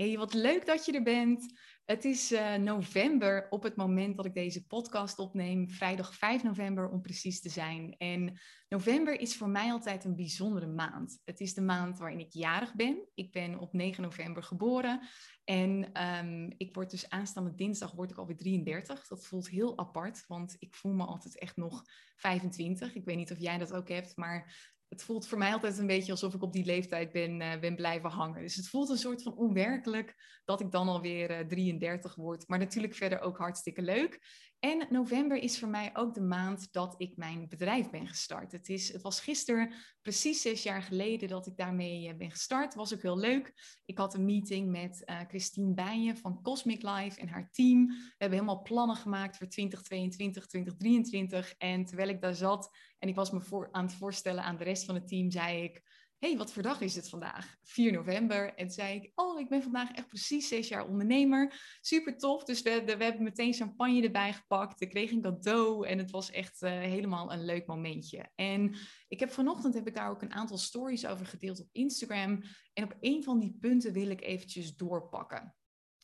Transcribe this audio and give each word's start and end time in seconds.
Hey, 0.00 0.16
wat 0.16 0.34
leuk 0.34 0.66
dat 0.66 0.84
je 0.84 0.92
er 0.92 1.02
bent. 1.02 1.52
Het 1.84 2.04
is 2.04 2.32
uh, 2.32 2.54
november 2.54 3.46
op 3.50 3.62
het 3.62 3.76
moment 3.76 4.16
dat 4.16 4.26
ik 4.26 4.34
deze 4.34 4.66
podcast 4.66 5.18
opneem, 5.18 5.70
vrijdag 5.70 6.14
5 6.14 6.42
november 6.42 6.88
om 6.88 7.00
precies 7.00 7.40
te 7.40 7.48
zijn. 7.48 7.94
En 7.98 8.38
november 8.68 9.20
is 9.20 9.36
voor 9.36 9.48
mij 9.48 9.70
altijd 9.70 10.04
een 10.04 10.16
bijzondere 10.16 10.66
maand. 10.66 11.20
Het 11.24 11.40
is 11.40 11.54
de 11.54 11.60
maand 11.60 11.98
waarin 11.98 12.18
ik 12.20 12.32
jarig 12.32 12.74
ben. 12.74 13.08
Ik 13.14 13.32
ben 13.32 13.58
op 13.58 13.72
9 13.72 14.02
november 14.02 14.42
geboren 14.42 15.00
en 15.44 16.02
um, 16.06 16.54
ik 16.56 16.74
word 16.74 16.90
dus 16.90 17.08
aanstaande 17.08 17.54
dinsdag 17.54 17.92
word 17.92 18.10
ik 18.10 18.18
alweer 18.18 18.36
33. 18.36 19.06
Dat 19.06 19.26
voelt 19.26 19.48
heel 19.48 19.78
apart, 19.78 20.24
want 20.26 20.56
ik 20.58 20.74
voel 20.74 20.92
me 20.92 21.04
altijd 21.04 21.38
echt 21.38 21.56
nog 21.56 21.82
25. 22.16 22.94
Ik 22.94 23.04
weet 23.04 23.16
niet 23.16 23.32
of 23.32 23.38
jij 23.38 23.58
dat 23.58 23.72
ook 23.72 23.88
hebt, 23.88 24.16
maar 24.16 24.70
het 24.90 25.02
voelt 25.02 25.28
voor 25.28 25.38
mij 25.38 25.52
altijd 25.52 25.78
een 25.78 25.86
beetje 25.86 26.12
alsof 26.12 26.34
ik 26.34 26.42
op 26.42 26.52
die 26.52 26.64
leeftijd 26.64 27.12
ben, 27.12 27.40
uh, 27.40 27.58
ben 27.60 27.76
blijven 27.76 28.10
hangen. 28.10 28.42
Dus 28.42 28.54
het 28.54 28.68
voelt 28.68 28.88
een 28.88 28.96
soort 28.96 29.22
van 29.22 29.36
onwerkelijk 29.36 30.40
dat 30.44 30.60
ik 30.60 30.70
dan 30.70 30.88
alweer 30.88 31.40
uh, 31.40 31.46
33 31.46 32.14
word. 32.14 32.48
Maar 32.48 32.58
natuurlijk 32.58 32.94
verder 32.94 33.20
ook 33.20 33.38
hartstikke 33.38 33.82
leuk. 33.82 34.18
En 34.60 34.86
november 34.90 35.36
is 35.36 35.58
voor 35.58 35.68
mij 35.68 35.90
ook 35.92 36.14
de 36.14 36.20
maand 36.20 36.72
dat 36.72 36.94
ik 36.98 37.16
mijn 37.16 37.48
bedrijf 37.48 37.90
ben 37.90 38.06
gestart. 38.06 38.52
Het, 38.52 38.68
is, 38.68 38.92
het 38.92 39.02
was 39.02 39.20
gisteren 39.20 39.72
precies 40.02 40.42
zes 40.42 40.62
jaar 40.62 40.82
geleden 40.82 41.28
dat 41.28 41.46
ik 41.46 41.56
daarmee 41.56 42.08
uh, 42.08 42.16
ben 42.16 42.30
gestart. 42.30 42.74
Was 42.74 42.94
ook 42.94 43.02
heel 43.02 43.18
leuk. 43.18 43.52
Ik 43.84 43.98
had 43.98 44.14
een 44.14 44.24
meeting 44.24 44.70
met 44.70 45.02
uh, 45.04 45.20
Christine 45.28 45.74
Bijen 45.74 46.16
van 46.16 46.42
Cosmic 46.42 46.82
Life 46.82 47.20
en 47.20 47.28
haar 47.28 47.50
team. 47.50 47.86
We 47.86 48.14
hebben 48.18 48.38
helemaal 48.38 48.62
plannen 48.62 48.96
gemaakt 48.96 49.36
voor 49.36 49.48
2022, 49.48 50.46
2023. 50.46 51.54
En 51.58 51.84
terwijl 51.84 52.08
ik 52.08 52.20
daar 52.20 52.34
zat 52.34 52.76
en 52.98 53.08
ik 53.08 53.14
was 53.14 53.30
me 53.30 53.40
voor, 53.40 53.68
aan 53.72 53.84
het 53.84 53.94
voorstellen 53.94 54.44
aan 54.44 54.56
de 54.56 54.64
rest 54.64 54.84
van 54.84 54.94
het 54.94 55.08
team, 55.08 55.30
zei 55.30 55.62
ik 55.62 55.82
hey, 56.20 56.36
wat 56.36 56.52
voor 56.52 56.62
dag 56.62 56.80
is 56.80 56.96
het 56.96 57.08
vandaag? 57.08 57.56
4 57.62 57.92
november. 57.92 58.54
En 58.54 58.70
zei 58.70 58.94
ik, 58.94 59.12
oh, 59.14 59.40
ik 59.40 59.48
ben 59.48 59.62
vandaag 59.62 59.92
echt 59.92 60.08
precies 60.08 60.48
zes 60.48 60.68
jaar 60.68 60.86
ondernemer. 60.86 61.78
Super 61.80 62.16
tof. 62.16 62.44
Dus 62.44 62.62
we, 62.62 62.82
we 62.84 63.04
hebben 63.04 63.22
meteen 63.22 63.54
champagne 63.54 64.02
erbij 64.02 64.32
gepakt. 64.32 64.80
Ik 64.80 64.88
kreeg 64.88 65.10
een 65.10 65.20
cadeau 65.20 65.86
en 65.86 65.98
het 65.98 66.10
was 66.10 66.30
echt 66.30 66.62
uh, 66.62 66.70
helemaal 66.70 67.32
een 67.32 67.44
leuk 67.44 67.66
momentje. 67.66 68.30
En 68.34 68.76
ik 69.08 69.20
heb 69.20 69.30
vanochtend 69.30 69.74
heb 69.74 69.86
ik 69.86 69.94
daar 69.94 70.10
ook 70.10 70.22
een 70.22 70.32
aantal 70.32 70.58
stories 70.58 71.06
over 71.06 71.26
gedeeld 71.26 71.60
op 71.60 71.68
Instagram. 71.72 72.42
En 72.72 72.84
op 72.84 72.96
een 73.00 73.22
van 73.22 73.38
die 73.38 73.56
punten 73.60 73.92
wil 73.92 74.10
ik 74.10 74.22
eventjes 74.22 74.76
doorpakken. 74.76 75.54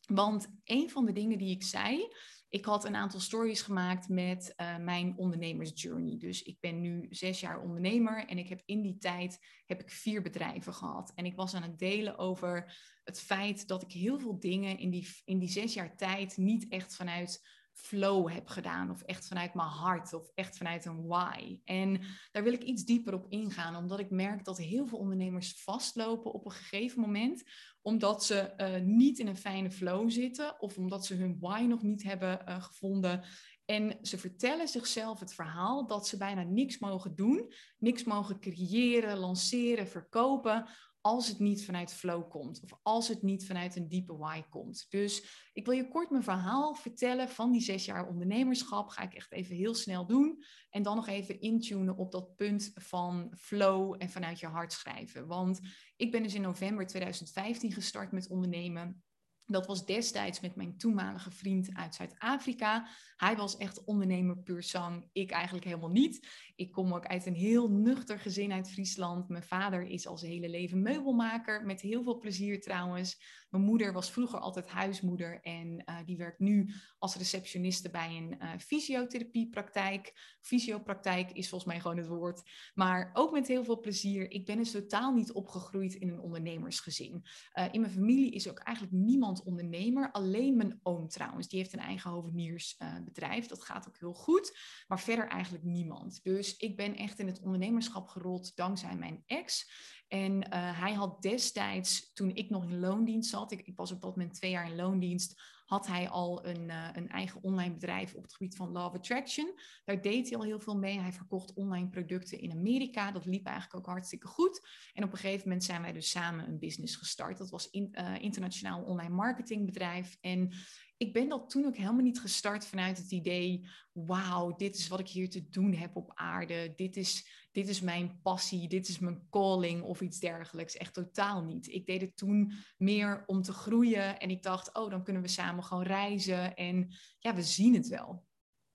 Want 0.07 0.47
een 0.63 0.89
van 0.89 1.05
de 1.05 1.13
dingen 1.13 1.37
die 1.37 1.55
ik 1.55 1.63
zei, 1.63 2.07
ik 2.49 2.65
had 2.65 2.85
een 2.85 2.95
aantal 2.95 3.19
stories 3.19 3.61
gemaakt 3.61 4.09
met 4.09 4.53
uh, 4.57 4.77
mijn 4.77 5.17
ondernemersjourney. 5.17 6.17
Dus 6.17 6.43
ik 6.43 6.59
ben 6.59 6.81
nu 6.81 7.07
zes 7.09 7.39
jaar 7.39 7.61
ondernemer 7.61 8.25
en 8.25 8.37
ik 8.37 8.49
heb 8.49 8.61
in 8.65 8.81
die 8.81 8.97
tijd 8.97 9.39
heb 9.65 9.81
ik 9.81 9.91
vier 9.91 10.21
bedrijven 10.21 10.73
gehad. 10.73 11.11
En 11.15 11.25
ik 11.25 11.35
was 11.35 11.53
aan 11.53 11.61
het 11.61 11.79
delen 11.79 12.17
over 12.17 12.77
het 13.03 13.19
feit 13.19 13.67
dat 13.67 13.81
ik 13.81 13.91
heel 13.91 14.19
veel 14.19 14.39
dingen 14.39 14.77
in 14.77 14.89
die, 14.89 15.07
in 15.25 15.39
die 15.39 15.49
zes 15.49 15.73
jaar 15.73 15.95
tijd 15.95 16.37
niet 16.37 16.67
echt 16.67 16.95
vanuit 16.95 17.41
flow 17.77 18.29
heb 18.29 18.47
gedaan. 18.47 18.89
Of 18.89 19.01
echt 19.01 19.27
vanuit 19.27 19.53
mijn 19.53 19.67
hart. 19.67 20.13
Of 20.13 20.31
echt 20.35 20.57
vanuit 20.57 20.85
een 20.85 21.07
why. 21.07 21.59
En 21.63 22.01
daar 22.31 22.43
wil 22.43 22.53
ik 22.53 22.63
iets 22.63 22.85
dieper 22.85 23.13
op 23.13 23.25
ingaan. 23.29 23.75
Omdat 23.75 23.99
ik 23.99 24.09
merk 24.09 24.45
dat 24.45 24.57
heel 24.57 24.87
veel 24.87 24.97
ondernemers 24.97 25.63
vastlopen 25.63 26.33
op 26.33 26.45
een 26.45 26.51
gegeven 26.51 27.01
moment. 27.01 27.43
Omdat 27.81 28.23
ze 28.23 28.53
uh, 28.57 28.85
niet 28.85 29.19
in 29.19 29.27
een 29.27 29.37
fijne 29.37 29.71
flow 29.71 30.09
zitten. 30.09 30.61
Of 30.61 30.77
omdat 30.77 31.05
ze 31.05 31.15
hun 31.15 31.37
why 31.39 31.61
nog 31.61 31.81
niet 31.81 32.03
hebben 32.03 32.41
uh, 32.47 32.63
gevonden. 32.63 33.23
En 33.65 33.97
ze 34.01 34.17
vertellen 34.17 34.67
zichzelf 34.67 35.19
het 35.19 35.33
verhaal 35.33 35.87
dat 35.87 36.07
ze 36.07 36.17
bijna 36.17 36.43
niks 36.43 36.79
mogen 36.79 37.15
doen, 37.15 37.53
niks 37.77 38.03
mogen 38.03 38.39
creëren, 38.39 39.17
lanceren, 39.17 39.87
verkopen, 39.87 40.69
als 41.07 41.27
het 41.27 41.39
niet 41.39 41.65
vanuit 41.65 41.93
flow 41.93 42.29
komt 42.29 42.61
of 42.63 42.79
als 42.83 43.07
het 43.07 43.21
niet 43.21 43.45
vanuit 43.45 43.75
een 43.75 43.87
diepe 43.87 44.17
why 44.17 44.41
komt. 44.49 44.85
Dus 44.89 45.45
ik 45.53 45.65
wil 45.65 45.75
je 45.75 45.87
kort 45.87 46.09
mijn 46.09 46.23
verhaal 46.23 46.73
vertellen 46.73 47.29
van 47.29 47.51
die 47.51 47.61
zes 47.61 47.85
jaar 47.85 48.07
ondernemerschap. 48.07 48.89
Ga 48.89 49.01
ik 49.01 49.13
echt 49.13 49.31
even 49.31 49.55
heel 49.55 49.75
snel 49.75 50.05
doen. 50.05 50.43
En 50.69 50.83
dan 50.83 50.95
nog 50.95 51.07
even 51.07 51.41
intunen 51.41 51.97
op 51.97 52.11
dat 52.11 52.35
punt 52.35 52.71
van 52.73 53.33
flow 53.37 53.95
en 53.97 54.09
vanuit 54.09 54.39
je 54.39 54.47
hart 54.47 54.73
schrijven. 54.73 55.27
Want 55.27 55.59
ik 55.95 56.11
ben 56.11 56.23
dus 56.23 56.33
in 56.33 56.41
november 56.41 56.87
2015 56.87 57.71
gestart 57.71 58.11
met 58.11 58.29
ondernemen. 58.29 59.03
Dat 59.49 59.67
was 59.67 59.85
destijds 59.85 60.39
met 60.39 60.55
mijn 60.55 60.77
toenmalige 60.77 61.31
vriend 61.31 61.69
uit 61.73 61.95
Zuid-Afrika. 61.95 62.87
Hij 63.15 63.35
was 63.35 63.57
echt 63.57 63.83
ondernemer 63.83 64.37
puur 64.37 64.63
zang. 64.63 65.09
Ik 65.11 65.31
eigenlijk 65.31 65.65
helemaal 65.65 65.89
niet. 65.89 66.27
Ik 66.55 66.71
kom 66.71 66.93
ook 66.93 67.05
uit 67.05 67.25
een 67.25 67.35
heel 67.35 67.69
nuchter 67.69 68.19
gezin 68.19 68.51
uit 68.51 68.71
Friesland. 68.71 69.29
Mijn 69.29 69.43
vader 69.43 69.83
is 69.83 70.07
al 70.07 70.17
zijn 70.17 70.31
hele 70.31 70.49
leven 70.49 70.81
meubelmaker. 70.81 71.65
Met 71.65 71.81
heel 71.81 72.03
veel 72.03 72.17
plezier 72.17 72.61
trouwens. 72.61 73.21
Mijn 73.49 73.63
moeder 73.63 73.93
was 73.93 74.11
vroeger 74.11 74.39
altijd 74.39 74.67
huismoeder. 74.67 75.41
En 75.41 75.83
uh, 75.85 75.95
die 76.05 76.17
werkt 76.17 76.39
nu 76.39 76.73
als 76.97 77.15
receptioniste 77.15 77.89
bij 77.89 78.15
een 78.15 78.35
uh, 78.39 78.49
fysiotherapiepraktijk. 78.57 80.35
Fysiopraktijk 80.41 81.31
is 81.31 81.49
volgens 81.49 81.71
mij 81.71 81.81
gewoon 81.81 81.97
het 81.97 82.07
woord. 82.07 82.41
Maar 82.73 83.09
ook 83.13 83.31
met 83.31 83.47
heel 83.47 83.63
veel 83.63 83.79
plezier. 83.79 84.31
Ik 84.31 84.45
ben 84.45 84.57
dus 84.57 84.71
totaal 84.71 85.13
niet 85.13 85.31
opgegroeid 85.31 85.93
in 85.93 86.09
een 86.09 86.19
ondernemersgezin. 86.19 87.23
Uh, 87.53 87.65
in 87.71 87.81
mijn 87.81 87.93
familie 87.93 88.31
is 88.31 88.49
ook 88.49 88.59
eigenlijk 88.59 88.95
niemand 88.95 89.36
ondernemer. 89.43 90.11
Alleen 90.11 90.57
mijn 90.57 90.79
oom 90.83 91.07
trouwens, 91.07 91.47
die 91.47 91.59
heeft 91.59 91.73
een 91.73 91.79
eigen 91.79 92.11
hoveniersbedrijf. 92.11 93.47
dat 93.47 93.63
gaat 93.63 93.87
ook 93.87 93.97
heel 93.99 94.13
goed. 94.13 94.57
Maar 94.87 94.99
verder 94.99 95.27
eigenlijk 95.27 95.63
niemand. 95.63 96.23
Dus 96.23 96.57
ik 96.57 96.75
ben 96.77 96.95
echt 96.95 97.19
in 97.19 97.27
het 97.27 97.41
ondernemerschap 97.41 98.07
gerold 98.07 98.55
dankzij 98.55 98.95
mijn 98.95 99.23
ex. 99.25 99.71
En 100.07 100.31
uh, 100.31 100.79
hij 100.79 100.93
had 100.93 101.21
destijds, 101.21 102.13
toen 102.13 102.35
ik 102.35 102.49
nog 102.49 102.63
in 102.63 102.79
loondienst 102.79 103.29
zat, 103.29 103.51
ik, 103.51 103.61
ik 103.61 103.75
was 103.75 103.91
op 103.91 104.01
dat 104.01 104.15
moment 104.15 104.33
twee 104.33 104.51
jaar 104.51 104.69
in 104.69 104.75
loondienst, 104.75 105.41
had 105.67 105.87
hij 105.87 106.09
al 106.09 106.45
een, 106.45 106.69
uh, 106.69 106.89
een 106.93 107.09
eigen 107.09 107.43
online 107.43 107.73
bedrijf 107.73 108.13
op 108.13 108.23
het 108.23 108.33
gebied 108.33 108.55
van 108.55 108.71
Law 108.71 108.85
of 108.85 108.93
Attraction. 108.93 109.59
Daar 109.85 110.01
deed 110.01 110.29
hij 110.29 110.37
al 110.37 110.43
heel 110.43 110.59
veel 110.59 110.77
mee. 110.77 110.99
Hij 110.99 111.13
verkocht 111.13 111.53
online 111.53 111.89
producten 111.89 112.39
in 112.39 112.51
Amerika. 112.51 113.11
Dat 113.11 113.25
liep 113.25 113.45
eigenlijk 113.45 113.75
ook 113.75 113.93
hartstikke 113.93 114.27
goed. 114.27 114.67
En 114.93 115.03
op 115.03 115.11
een 115.11 115.17
gegeven 115.17 115.47
moment 115.47 115.63
zijn 115.63 115.81
wij 115.81 115.93
dus 115.93 116.09
samen 116.09 116.47
een 116.47 116.59
business 116.59 116.95
gestart. 116.95 117.37
Dat 117.37 117.49
was 117.49 117.69
in, 117.69 117.89
uh, 117.91 118.21
internationaal 118.21 118.83
online 118.83 119.13
marketingbedrijf. 119.13 120.17
En 120.21 120.51
ik 120.97 121.13
ben 121.13 121.29
dat 121.29 121.49
toen 121.49 121.65
ook 121.65 121.77
helemaal 121.77 122.03
niet 122.03 122.19
gestart 122.19 122.65
vanuit 122.65 122.97
het 122.97 123.11
idee: 123.11 123.67
wauw, 123.91 124.55
dit 124.55 124.75
is 124.75 124.87
wat 124.87 124.99
ik 124.99 125.07
hier 125.07 125.29
te 125.29 125.49
doen 125.49 125.73
heb 125.73 125.95
op 125.95 126.11
aarde. 126.15 126.73
Dit 126.75 126.97
is, 126.97 127.27
dit 127.51 127.67
is 127.67 127.81
mijn 127.81 128.19
passie, 128.21 128.67
dit 128.67 128.87
is 128.87 128.99
mijn 128.99 129.27
calling 129.29 129.83
of 129.83 130.01
iets 130.01 130.19
dergelijks. 130.19 130.77
Echt 130.77 130.93
totaal 130.93 131.43
niet. 131.43 131.67
Ik 131.67 131.85
deed 131.85 132.01
het 132.01 132.17
toen 132.17 132.53
meer 132.77 133.23
om 133.25 133.41
te 133.41 133.53
groeien 133.53 134.19
en 134.19 134.29
ik 134.29 134.43
dacht: 134.43 134.73
oh, 134.73 134.89
dan 134.89 135.03
kunnen 135.03 135.21
we 135.21 135.27
samen 135.27 135.63
gewoon 135.63 135.83
reizen 135.83 136.55
en 136.55 136.95
ja, 137.19 137.35
we 137.35 137.43
zien 137.43 137.73
het 137.73 137.87
wel. 137.87 138.26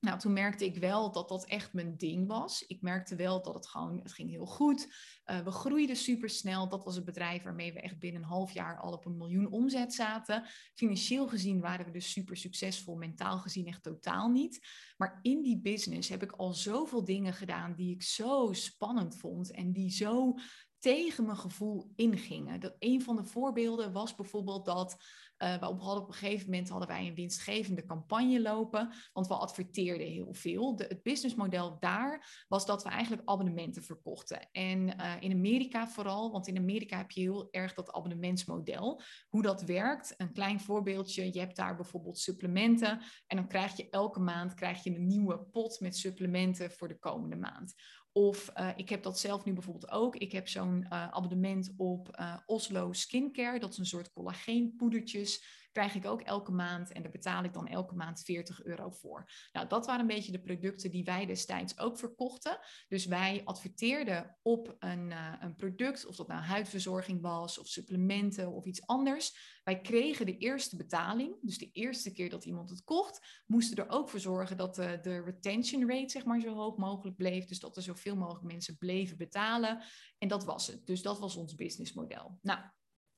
Nou, 0.02 0.18
toen 0.18 0.32
merkte 0.32 0.64
ik 0.64 0.76
wel 0.76 1.12
dat 1.12 1.28
dat 1.28 1.44
echt 1.46 1.72
mijn 1.72 1.96
ding 1.96 2.26
was. 2.26 2.66
Ik 2.66 2.80
merkte 2.80 3.16
wel 3.16 3.42
dat 3.42 3.54
het 3.54 3.66
gewoon, 3.66 3.98
het 4.02 4.12
ging 4.12 4.30
heel 4.30 4.46
goed. 4.46 4.94
Uh, 5.26 5.40
we 5.40 5.50
groeiden 5.50 5.96
supersnel. 5.96 6.68
Dat 6.68 6.84
was 6.84 6.96
een 6.96 7.04
bedrijf 7.04 7.42
waarmee 7.42 7.72
we 7.72 7.80
echt 7.80 7.98
binnen 7.98 8.22
een 8.22 8.28
half 8.28 8.52
jaar 8.52 8.80
al 8.80 8.92
op 8.92 9.04
een 9.04 9.16
miljoen 9.16 9.50
omzet 9.50 9.94
zaten. 9.94 10.44
Financieel 10.74 11.28
gezien 11.28 11.60
waren 11.60 11.84
we 11.84 11.90
dus 11.90 12.12
super 12.12 12.36
succesvol, 12.36 12.96
mentaal 12.96 13.38
gezien 13.38 13.66
echt 13.66 13.82
totaal 13.82 14.28
niet. 14.28 14.66
Maar 14.96 15.18
in 15.22 15.42
die 15.42 15.60
business 15.60 16.08
heb 16.08 16.22
ik 16.22 16.32
al 16.32 16.54
zoveel 16.54 17.04
dingen 17.04 17.32
gedaan 17.32 17.74
die 17.74 17.94
ik 17.94 18.02
zo 18.02 18.52
spannend 18.52 19.16
vond 19.16 19.50
en 19.50 19.72
die 19.72 19.90
zo 19.90 20.34
tegen 20.78 21.24
mijn 21.24 21.38
gevoel 21.38 21.92
ingingen. 21.96 22.60
Dat 22.60 22.76
een 22.78 23.02
van 23.02 23.16
de 23.16 23.24
voorbeelden 23.24 23.92
was 23.92 24.14
bijvoorbeeld 24.14 24.64
dat 24.64 25.04
uh, 25.42 25.56
we 25.56 25.68
op, 25.68 26.08
een 26.08 26.14
gegeven 26.14 26.50
moment 26.50 26.68
hadden 26.68 26.88
wij 26.88 27.06
een 27.06 27.14
winstgevende 27.14 27.84
campagne 27.84 28.40
lopen, 28.40 28.92
want 29.12 29.26
we 29.26 29.34
adverteerden 29.34 30.06
heel 30.06 30.34
veel. 30.34 30.74
Het 30.76 31.02
businessmodel 31.02 31.76
daar 31.80 32.44
was 32.48 32.66
dat 32.66 32.82
we 32.82 32.88
eigenlijk 32.88 33.22
abonnementen 33.28 33.82
verkochten. 33.82 34.48
En 34.52 34.78
uh, 34.80 35.12
in 35.20 35.32
Amerika 35.32 35.88
vooral, 35.88 36.32
want 36.32 36.46
in 36.46 36.58
Amerika 36.58 36.96
heb 36.96 37.10
je 37.10 37.20
heel 37.20 37.48
erg 37.50 37.74
dat 37.74 37.92
abonnementsmodel. 37.92 39.02
Hoe 39.28 39.42
dat 39.42 39.62
werkt, 39.62 40.14
een 40.16 40.32
klein 40.32 40.60
voorbeeldje. 40.60 41.32
Je 41.32 41.40
hebt 41.40 41.56
daar 41.56 41.76
bijvoorbeeld 41.76 42.18
supplementen 42.18 43.00
en 43.26 43.36
dan 43.36 43.48
krijg 43.48 43.76
je 43.76 43.90
elke 43.90 44.20
maand 44.20 44.54
krijg 44.54 44.84
je 44.84 44.90
een 44.90 45.06
nieuwe 45.06 45.38
pot 45.38 45.80
met 45.80 45.96
supplementen 45.96 46.70
voor 46.70 46.88
de 46.88 46.98
komende 46.98 47.36
maand. 47.36 47.74
Of 48.12 48.52
uh, 48.56 48.68
ik 48.76 48.88
heb 48.88 49.02
dat 49.02 49.18
zelf 49.18 49.44
nu 49.44 49.52
bijvoorbeeld 49.52 49.90
ook. 49.90 50.16
Ik 50.16 50.32
heb 50.32 50.48
zo'n 50.48 50.86
uh, 50.92 51.08
abonnement 51.08 51.72
op 51.76 52.16
uh, 52.20 52.36
Oslo 52.46 52.92
Skincare. 52.92 53.58
Dat 53.58 53.72
is 53.72 53.78
een 53.78 53.86
soort 53.86 54.12
collageenpoedertjes. 54.12 55.44
Krijg 55.72 55.94
ik 55.94 56.06
ook 56.06 56.20
elke 56.20 56.52
maand. 56.52 56.92
En 56.92 57.02
daar 57.02 57.10
betaal 57.10 57.44
ik 57.44 57.52
dan 57.52 57.66
elke 57.66 57.94
maand 57.94 58.22
40 58.22 58.64
euro 58.64 58.90
voor. 58.90 59.30
Nou, 59.52 59.68
dat 59.68 59.86
waren 59.86 60.00
een 60.00 60.06
beetje 60.06 60.32
de 60.32 60.42
producten 60.42 60.90
die 60.90 61.04
wij 61.04 61.26
destijds 61.26 61.78
ook 61.78 61.98
verkochten. 61.98 62.58
Dus 62.88 63.06
wij 63.06 63.40
adverteerden 63.44 64.38
op 64.42 64.76
een, 64.78 65.12
een 65.40 65.56
product. 65.56 66.06
Of 66.06 66.16
dat 66.16 66.28
nou 66.28 66.42
huidverzorging 66.42 67.20
was. 67.20 67.58
Of 67.58 67.66
supplementen 67.66 68.52
of 68.52 68.64
iets 68.64 68.86
anders. 68.86 69.60
Wij 69.64 69.80
kregen 69.80 70.26
de 70.26 70.36
eerste 70.36 70.76
betaling, 70.76 71.36
dus 71.40 71.58
de 71.58 71.70
eerste 71.72 72.12
keer 72.12 72.30
dat 72.30 72.44
iemand 72.44 72.70
het 72.70 72.84
kocht, 72.84 73.42
moesten 73.46 73.76
er 73.76 73.90
ook 73.90 74.08
voor 74.08 74.20
zorgen 74.20 74.56
dat 74.56 74.74
de, 74.74 74.98
de 75.02 75.22
retention 75.22 75.88
rate 75.90 76.08
zeg 76.08 76.24
maar, 76.24 76.40
zo 76.40 76.54
hoog 76.54 76.76
mogelijk 76.76 77.16
bleef. 77.16 77.44
Dus 77.44 77.60
dat 77.60 77.76
er 77.76 77.82
zoveel 77.82 78.16
mogelijk 78.16 78.44
mensen 78.44 78.78
bleven 78.78 79.16
betalen. 79.16 79.82
En 80.18 80.28
dat 80.28 80.44
was 80.44 80.66
het. 80.66 80.86
Dus 80.86 81.02
dat 81.02 81.18
was 81.18 81.36
ons 81.36 81.54
businessmodel. 81.54 82.38
Nou, 82.42 82.60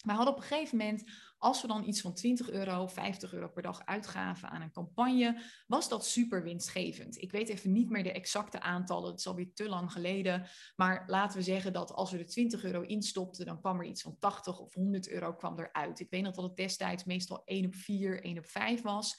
We 0.05 0.13
hadden 0.13 0.35
op 0.35 0.41
een 0.41 0.47
gegeven 0.47 0.77
moment, 0.77 1.05
als 1.39 1.63
we 1.63 1.69
dan 1.69 1.89
iets 1.89 2.01
van 2.01 2.15
20 2.15 2.51
euro, 2.51 2.87
50 2.87 3.33
euro 3.33 3.49
per 3.49 3.63
dag 3.63 3.85
uitgaven 3.85 4.51
aan 4.51 4.63
een 4.63 4.73
campagne, 4.73 5.43
was 5.67 5.89
dat 5.89 6.07
super 6.07 6.43
winstgevend. 6.43 7.23
Ik 7.23 7.33
weet 7.33 7.49
even 7.49 7.73
niet 7.73 7.91
meer 7.91 8.03
de 8.03 8.13
exacte 8.13 8.61
aantallen, 8.61 9.11
het 9.11 9.19
is 9.19 9.27
alweer 9.27 9.55
te 9.55 9.69
lang 9.69 9.93
geleden. 9.93 10.47
Maar 10.77 11.05
laten 11.07 11.39
we 11.39 11.45
zeggen 11.45 11.73
dat 11.73 11.93
als 11.93 12.11
we 12.11 12.19
er 12.19 12.27
20 12.27 12.65
euro 12.65 12.81
instopten, 12.81 13.47
dan 13.47 13.61
kwam 13.61 13.81
er 13.81 13.87
iets 13.87 14.03
van 14.03 14.17
80 14.19 14.59
of 14.59 14.75
100 14.75 15.09
euro 15.09 15.35
kwam 15.35 15.59
eruit. 15.59 16.01
Ik 16.01 16.11
weet 16.11 16.23
nog 16.23 16.35
dat 16.35 16.45
het 16.45 16.57
destijds 16.57 17.05
meestal 17.05 17.43
1 17.45 17.67
op 17.67 17.75
4, 17.75 18.25
1 18.25 18.39
op 18.39 18.47
5 18.47 18.83
was. 18.83 19.17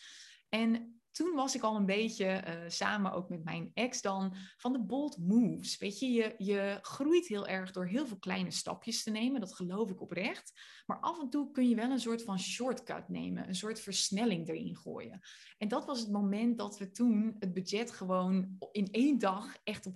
En 0.50 1.00
toen 1.16 1.36
was 1.36 1.56
ik 1.56 1.62
al 1.62 1.76
een 1.76 1.86
beetje, 1.86 2.44
uh, 2.48 2.70
samen 2.70 3.12
ook 3.12 3.30
met 3.30 3.44
mijn 3.44 3.72
ex 3.74 4.02
dan, 4.02 4.36
van 4.58 4.74
de 4.74 4.80
bold 4.80 5.18
moves. 5.18 5.78
Weet 5.78 6.00
je, 6.00 6.12
je, 6.12 6.36
je 6.38 6.78
groeit 6.82 7.28
heel 7.28 7.48
erg 7.48 7.72
door 7.72 7.86
heel 7.86 8.08
veel 8.08 8.18
kleine 8.18 8.52
stapjes 8.52 9.04
te 9.04 9.12
nemen. 9.12 9.40
Dat 9.40 9.56
geloof 9.56 9.90
ik 9.90 10.02
oprecht. 10.02 10.54
Maar 10.86 11.00
af 11.00 11.20
en 11.20 11.30
toe 11.30 11.52
kun 11.52 11.70
je 11.70 11.76
wel 11.76 11.92
een 11.92 12.00
soort 12.00 12.24
van 12.24 12.40
shortcut 12.40 13.10
nemen. 13.10 13.48
Een 13.48 13.56
soort 13.56 13.80
versnelling 13.80 14.48
erin 14.48 14.76
gooien. 14.76 15.20
En 15.58 15.68
dat 15.68 15.86
was 15.86 16.00
het 16.00 16.12
moment 16.12 16.58
dat 16.58 16.78
we 16.78 16.92
toen 16.92 17.36
het 17.40 17.54
budget 17.54 17.92
gewoon 17.92 18.58
in 18.72 18.88
één 18.92 19.18
dag 19.18 19.58
echt 19.64 19.86
op 19.86 19.96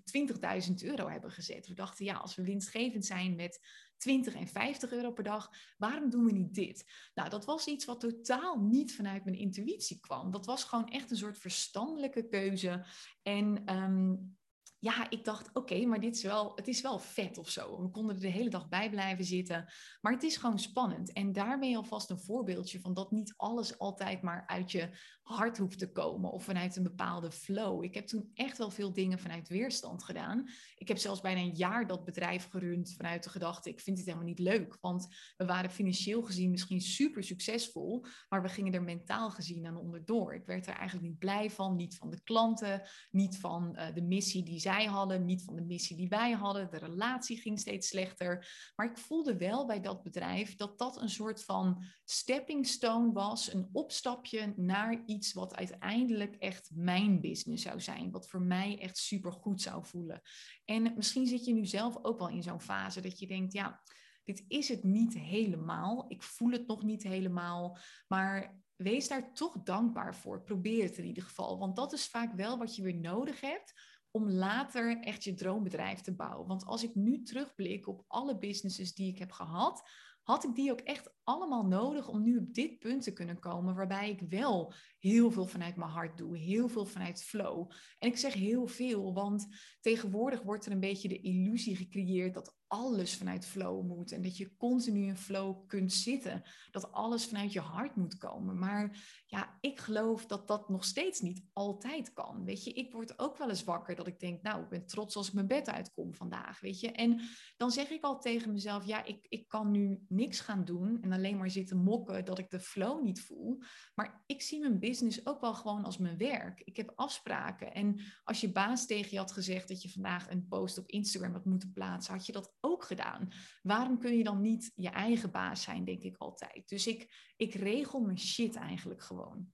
20.000 0.68 0.74
euro 0.84 1.08
hebben 1.08 1.32
gezet. 1.32 1.68
We 1.68 1.74
dachten, 1.74 2.06
ja, 2.06 2.16
als 2.16 2.36
we 2.36 2.44
winstgevend 2.44 3.06
zijn 3.06 3.36
met 3.36 3.60
20 4.00 4.36
en 4.36 4.48
50 4.48 4.92
euro 4.92 5.12
per 5.12 5.24
dag. 5.24 5.50
Waarom 5.78 6.10
doen 6.10 6.26
we 6.26 6.32
niet 6.32 6.54
dit? 6.54 6.86
Nou, 7.14 7.30
dat 7.30 7.46
was 7.46 7.68
iets 7.68 7.86
wat 7.86 8.00
totaal 8.00 8.60
niet 8.60 8.96
vanuit 8.96 9.24
mijn 9.24 9.38
intuïtie 9.38 10.00
kwam. 10.00 10.32
Dat 10.32 10.46
was 10.46 10.64
gewoon 10.64 10.88
echt 10.88 11.12
een 11.12 11.18
soort 11.18 11.38
verstandelijke 11.38 12.28
keuze. 12.28 12.86
En 13.24 13.76
um, 13.76 14.38
ja, 14.80 15.10
ik 15.10 15.24
dacht, 15.24 15.50
oké, 15.54 15.86
maar 15.86 16.00
dit 16.00 16.16
is 16.16 16.24
wel, 16.24 16.52
het 16.56 16.68
is 16.68 16.82
wel 16.82 17.00
vet 17.00 17.38
of 17.38 17.50
zo. 17.50 17.82
We 17.82 17.90
konden 17.90 18.16
er 18.16 18.22
de 18.22 18.28
hele 18.28 18.50
dag 18.50 18.70
bij 18.70 18.90
blijven 18.90 19.26
zitten. 19.26 19.66
Maar 20.02 20.14
het 20.14 20.24
is 20.24 20.38
gewoon 20.38 20.60
spannend. 20.60 21.14
En 21.14 21.32
daarmee 21.32 21.78
alvast 21.78 22.10
een 22.10 22.20
voorbeeldje 22.20 22.80
van 22.80 22.94
dat 22.94 23.12
niet 23.12 23.34
alles 23.38 23.78
altijd 23.78 24.22
maar 24.22 24.44
uit 24.48 24.72
je 24.72 24.90
hart 25.22 25.58
hoeft 25.58 25.80
te 25.80 25.92
komen 25.92 26.32
of 26.32 26.44
vanuit 26.44 26.76
een 26.76 26.84
bepaalde 26.84 27.32
flow. 27.32 27.84
Ik 27.84 27.94
heb 27.94 28.08
toen 28.08 28.32
echt 28.34 28.58
wel 28.58 28.70
veel 28.70 28.94
dingen 28.94 29.20
vanuit 29.20 29.48
weerstand 29.48 30.04
gedaan. 30.04 30.50
Ik 30.76 30.88
heb 30.88 30.98
zelfs 30.98 31.22
bijna 31.22 31.42
een 31.42 31.56
jaar 31.56 31.88
dat 31.88 32.06
bedrijf 32.06 32.50
gerund 32.50 32.94
vanuit 32.98 33.24
de 33.24 33.30
gedachte, 33.30 33.70
ik 33.70 33.80
vind 33.80 33.98
het 33.98 34.06
helemaal 34.06 34.28
niet 34.28 34.40
leuk. 34.40 34.78
Want 34.82 35.08
we 35.38 35.46
waren 35.46 35.72
financieel 35.72 36.22
gezien 36.22 36.52
misschien 36.52 36.82
super 36.82 37.24
succesvol, 37.24 38.06
maar 38.30 38.42
we 38.42 38.50
gingen 38.50 38.74
er 38.74 38.84
mentaal 38.84 39.32
gezien 39.32 39.66
aan 39.66 39.78
onderdoor. 39.78 40.34
Ik 40.34 40.46
werd 40.46 40.68
er 40.68 40.74
eigenlijk 40.74 41.08
niet 41.08 41.20
blij 41.20 41.50
van, 41.50 41.76
niet 41.76 41.98
van 41.98 42.10
de 42.10 42.22
klanten, 42.24 42.82
niet 43.12 43.40
van 43.40 43.76
uh, 43.76 43.94
de 43.94 44.02
missie 44.02 44.44
die 44.44 44.60
zij 44.60 44.69
hadden, 44.70 45.26
niet 45.26 45.44
van 45.44 45.56
de 45.56 45.62
missie 45.62 45.98
die 45.98 46.10
wij 46.10 46.32
hadden. 46.32 46.70
De 46.70 46.78
relatie 46.78 47.38
ging 47.38 47.60
steeds 47.60 47.88
slechter. 47.88 48.48
Maar 48.76 48.92
ik 48.92 48.98
voelde 48.98 49.38
wel 49.38 49.66
bij 49.66 49.82
dat 49.82 50.04
bedrijf 50.04 50.56
dat 50.56 50.78
dat 50.78 51.02
een 51.02 51.10
soort 51.10 51.44
van 51.44 51.84
stepping 52.06 52.68
stone 52.68 53.12
was, 53.12 53.54
een 53.54 53.70
opstapje 53.72 54.54
naar 54.56 55.04
iets 55.06 55.34
wat 55.34 55.56
uiteindelijk 55.56 56.36
echt 56.36 56.70
mijn 56.74 57.22
business 57.22 57.64
zou 57.64 57.82
zijn. 57.82 58.12
Wat 58.12 58.30
voor 58.30 58.42
mij 58.42 58.80
echt 58.80 58.98
super 58.98 59.32
goed 59.32 59.62
zou 59.62 59.86
voelen. 59.86 60.22
En 60.66 60.94
misschien 60.96 61.28
zit 61.28 61.46
je 61.46 61.54
nu 61.54 61.66
zelf 61.66 61.98
ook 62.02 62.20
wel 62.20 62.30
in 62.30 62.44
zo'n 62.44 62.62
fase 62.62 63.02
dat 63.02 63.20
je 63.20 63.28
denkt, 63.28 63.54
ja, 63.54 63.82
dit 64.24 64.46
is 64.48 64.70
het 64.70 64.84
niet 64.84 65.14
helemaal. 65.14 66.06
Ik 66.08 66.24
voel 66.24 66.52
het 66.52 66.68
nog 66.68 66.84
niet 66.84 67.04
helemaal. 67.04 67.78
Maar 68.08 68.62
wees 68.76 69.08
daar 69.08 69.34
toch 69.34 69.64
dankbaar 69.64 70.16
voor. 70.16 70.44
Probeer 70.44 70.84
het 70.84 70.98
in 70.98 71.06
ieder 71.06 71.24
geval. 71.24 71.60
Want 71.60 71.76
dat 71.76 71.94
is 71.94 72.08
vaak 72.08 72.34
wel 72.34 72.58
wat 72.58 72.76
je 72.76 72.82
weer 72.84 73.00
nodig 73.00 73.42
hebt 73.42 73.74
om 74.12 74.30
later 74.30 75.00
echt 75.00 75.24
je 75.24 75.34
droombedrijf 75.34 76.02
te 76.02 76.16
bouwen. 76.16 76.48
Want 76.48 76.66
als 76.66 76.84
ik 76.84 76.96
nu 76.96 77.22
terugblik 77.22 77.88
op 77.88 78.04
alle 78.08 78.38
businesses 78.38 78.94
die 78.94 79.12
ik 79.12 79.20
heb 79.20 79.32
gehad, 79.32 79.90
had 80.22 80.44
ik 80.44 80.56
die 80.56 80.72
ook 80.72 80.80
echt 80.80 81.12
allemaal 81.30 81.66
nodig 81.66 82.08
om 82.08 82.24
nu 82.24 82.38
op 82.38 82.54
dit 82.54 82.80
punt 82.80 83.04
te 83.04 83.14
kunnen 83.14 83.40
komen, 83.40 83.76
waarbij 83.76 84.10
ik 84.10 84.22
wel 84.30 84.74
heel 85.00 85.32
veel 85.32 85.46
vanuit 85.46 85.76
mijn 85.76 85.92
hart 85.92 86.18
doe, 86.18 86.38
heel 86.38 86.68
veel 86.68 86.86
vanuit 86.86 87.24
flow. 87.24 87.72
En 88.00 88.10
ik 88.10 88.18
zeg 88.18 88.34
heel 88.34 88.68
veel, 88.68 89.14
want 89.14 89.48
tegenwoordig 89.82 90.42
wordt 90.42 90.66
er 90.66 90.72
een 90.72 90.80
beetje 90.80 91.08
de 91.08 91.22
illusie 91.22 91.76
gecreëerd 91.76 92.34
dat 92.34 92.58
alles 92.68 93.18
vanuit 93.18 93.46
flow 93.46 93.86
moet 93.88 94.12
en 94.12 94.22
dat 94.22 94.38
je 94.38 94.56
continu 94.58 95.06
in 95.06 95.18
flow 95.18 95.68
kunt 95.68 95.94
zitten, 95.94 96.44
dat 96.72 96.92
alles 96.92 97.26
vanuit 97.26 97.54
je 97.54 97.60
hart 97.60 97.96
moet 97.96 98.18
komen. 98.18 98.60
Maar 98.60 99.04
ja, 99.26 99.58
ik 99.62 99.80
geloof 99.80 100.26
dat 100.26 100.48
dat 100.48 100.70
nog 100.70 100.84
steeds 100.84 101.22
niet 101.22 101.46
altijd 101.54 102.14
kan. 102.14 102.46
Weet 102.46 102.64
je, 102.64 102.74
ik 102.74 102.92
word 102.92 103.20
ook 103.20 103.38
wel 103.38 103.50
eens 103.50 103.64
wakker 103.64 103.96
dat 103.96 104.08
ik 104.08 104.20
denk, 104.20 104.42
nou, 104.42 104.64
ik 104.64 104.70
ben 104.70 104.86
trots 104.86 105.16
als 105.16 105.28
ik 105.28 105.34
mijn 105.34 105.48
bed 105.48 105.70
uitkom 105.70 106.14
vandaag, 106.14 106.60
weet 106.60 106.80
je. 106.80 106.92
En 106.92 107.20
dan 107.58 107.72
zeg 107.72 107.90
ik 107.90 108.04
al 108.04 108.20
tegen 108.20 108.52
mezelf, 108.52 108.86
ja, 108.86 109.04
ik, 109.06 109.26
ik 109.30 109.48
kan 109.48 109.72
nu 109.72 110.06
niks 110.08 110.40
gaan 110.40 110.66
doen 110.66 111.02
en 111.02 111.10
alleen 111.20 111.38
maar 111.38 111.50
zitten 111.50 111.78
mokken 111.78 112.26
dat 112.26 112.40
ik 112.40 112.50
de 112.50 112.60
flow 112.60 113.04
niet 113.04 113.22
voel. 113.22 113.62
Maar 113.96 114.24
ik 114.26 114.42
zie 114.42 114.60
mijn 114.60 114.80
business 114.80 115.26
ook 115.26 115.42
wel 115.42 115.54
gewoon 115.54 115.84
als 115.84 115.98
mijn 115.98 116.18
werk. 116.18 116.62
Ik 116.64 116.78
heb 116.78 116.92
afspraken. 116.96 117.74
En 117.74 118.02
als 118.24 118.42
je 118.42 118.52
baas 118.52 118.86
tegen 118.86 119.12
je 119.12 119.18
had 119.18 119.32
gezegd 119.32 119.68
dat 119.68 119.82
je 119.82 119.92
vandaag 119.92 120.30
een 120.30 120.48
post 120.48 120.78
op 120.78 120.90
Instagram 120.90 121.34
had 121.34 121.46
moeten 121.46 121.72
plaatsen, 121.74 122.14
had 122.14 122.26
je 122.26 122.32
dat 122.32 122.54
ook 122.60 122.84
gedaan. 122.84 123.28
Waarom 123.62 124.00
kun 124.00 124.18
je 124.18 124.24
dan 124.24 124.42
niet 124.42 124.72
je 124.76 124.90
eigen 124.90 125.32
baas 125.32 125.62
zijn, 125.62 125.86
denk 125.86 126.02
ik 126.02 126.18
altijd. 126.18 126.70
Dus 126.70 126.88
ik, 126.88 127.34
ik 127.38 127.54
regel 127.54 128.00
mijn 128.00 128.20
shit 128.20 128.56
eigenlijk 128.56 129.02
gewoon. 129.02 129.52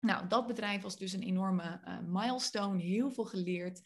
Nou, 0.00 0.28
dat 0.28 0.46
bedrijf 0.46 0.82
was 0.82 0.96
dus 0.96 1.12
een 1.12 1.22
enorme 1.22 1.80
uh, 1.84 1.98
milestone, 2.00 2.82
heel 2.82 3.10
veel 3.10 3.24
geleerd 3.24 3.80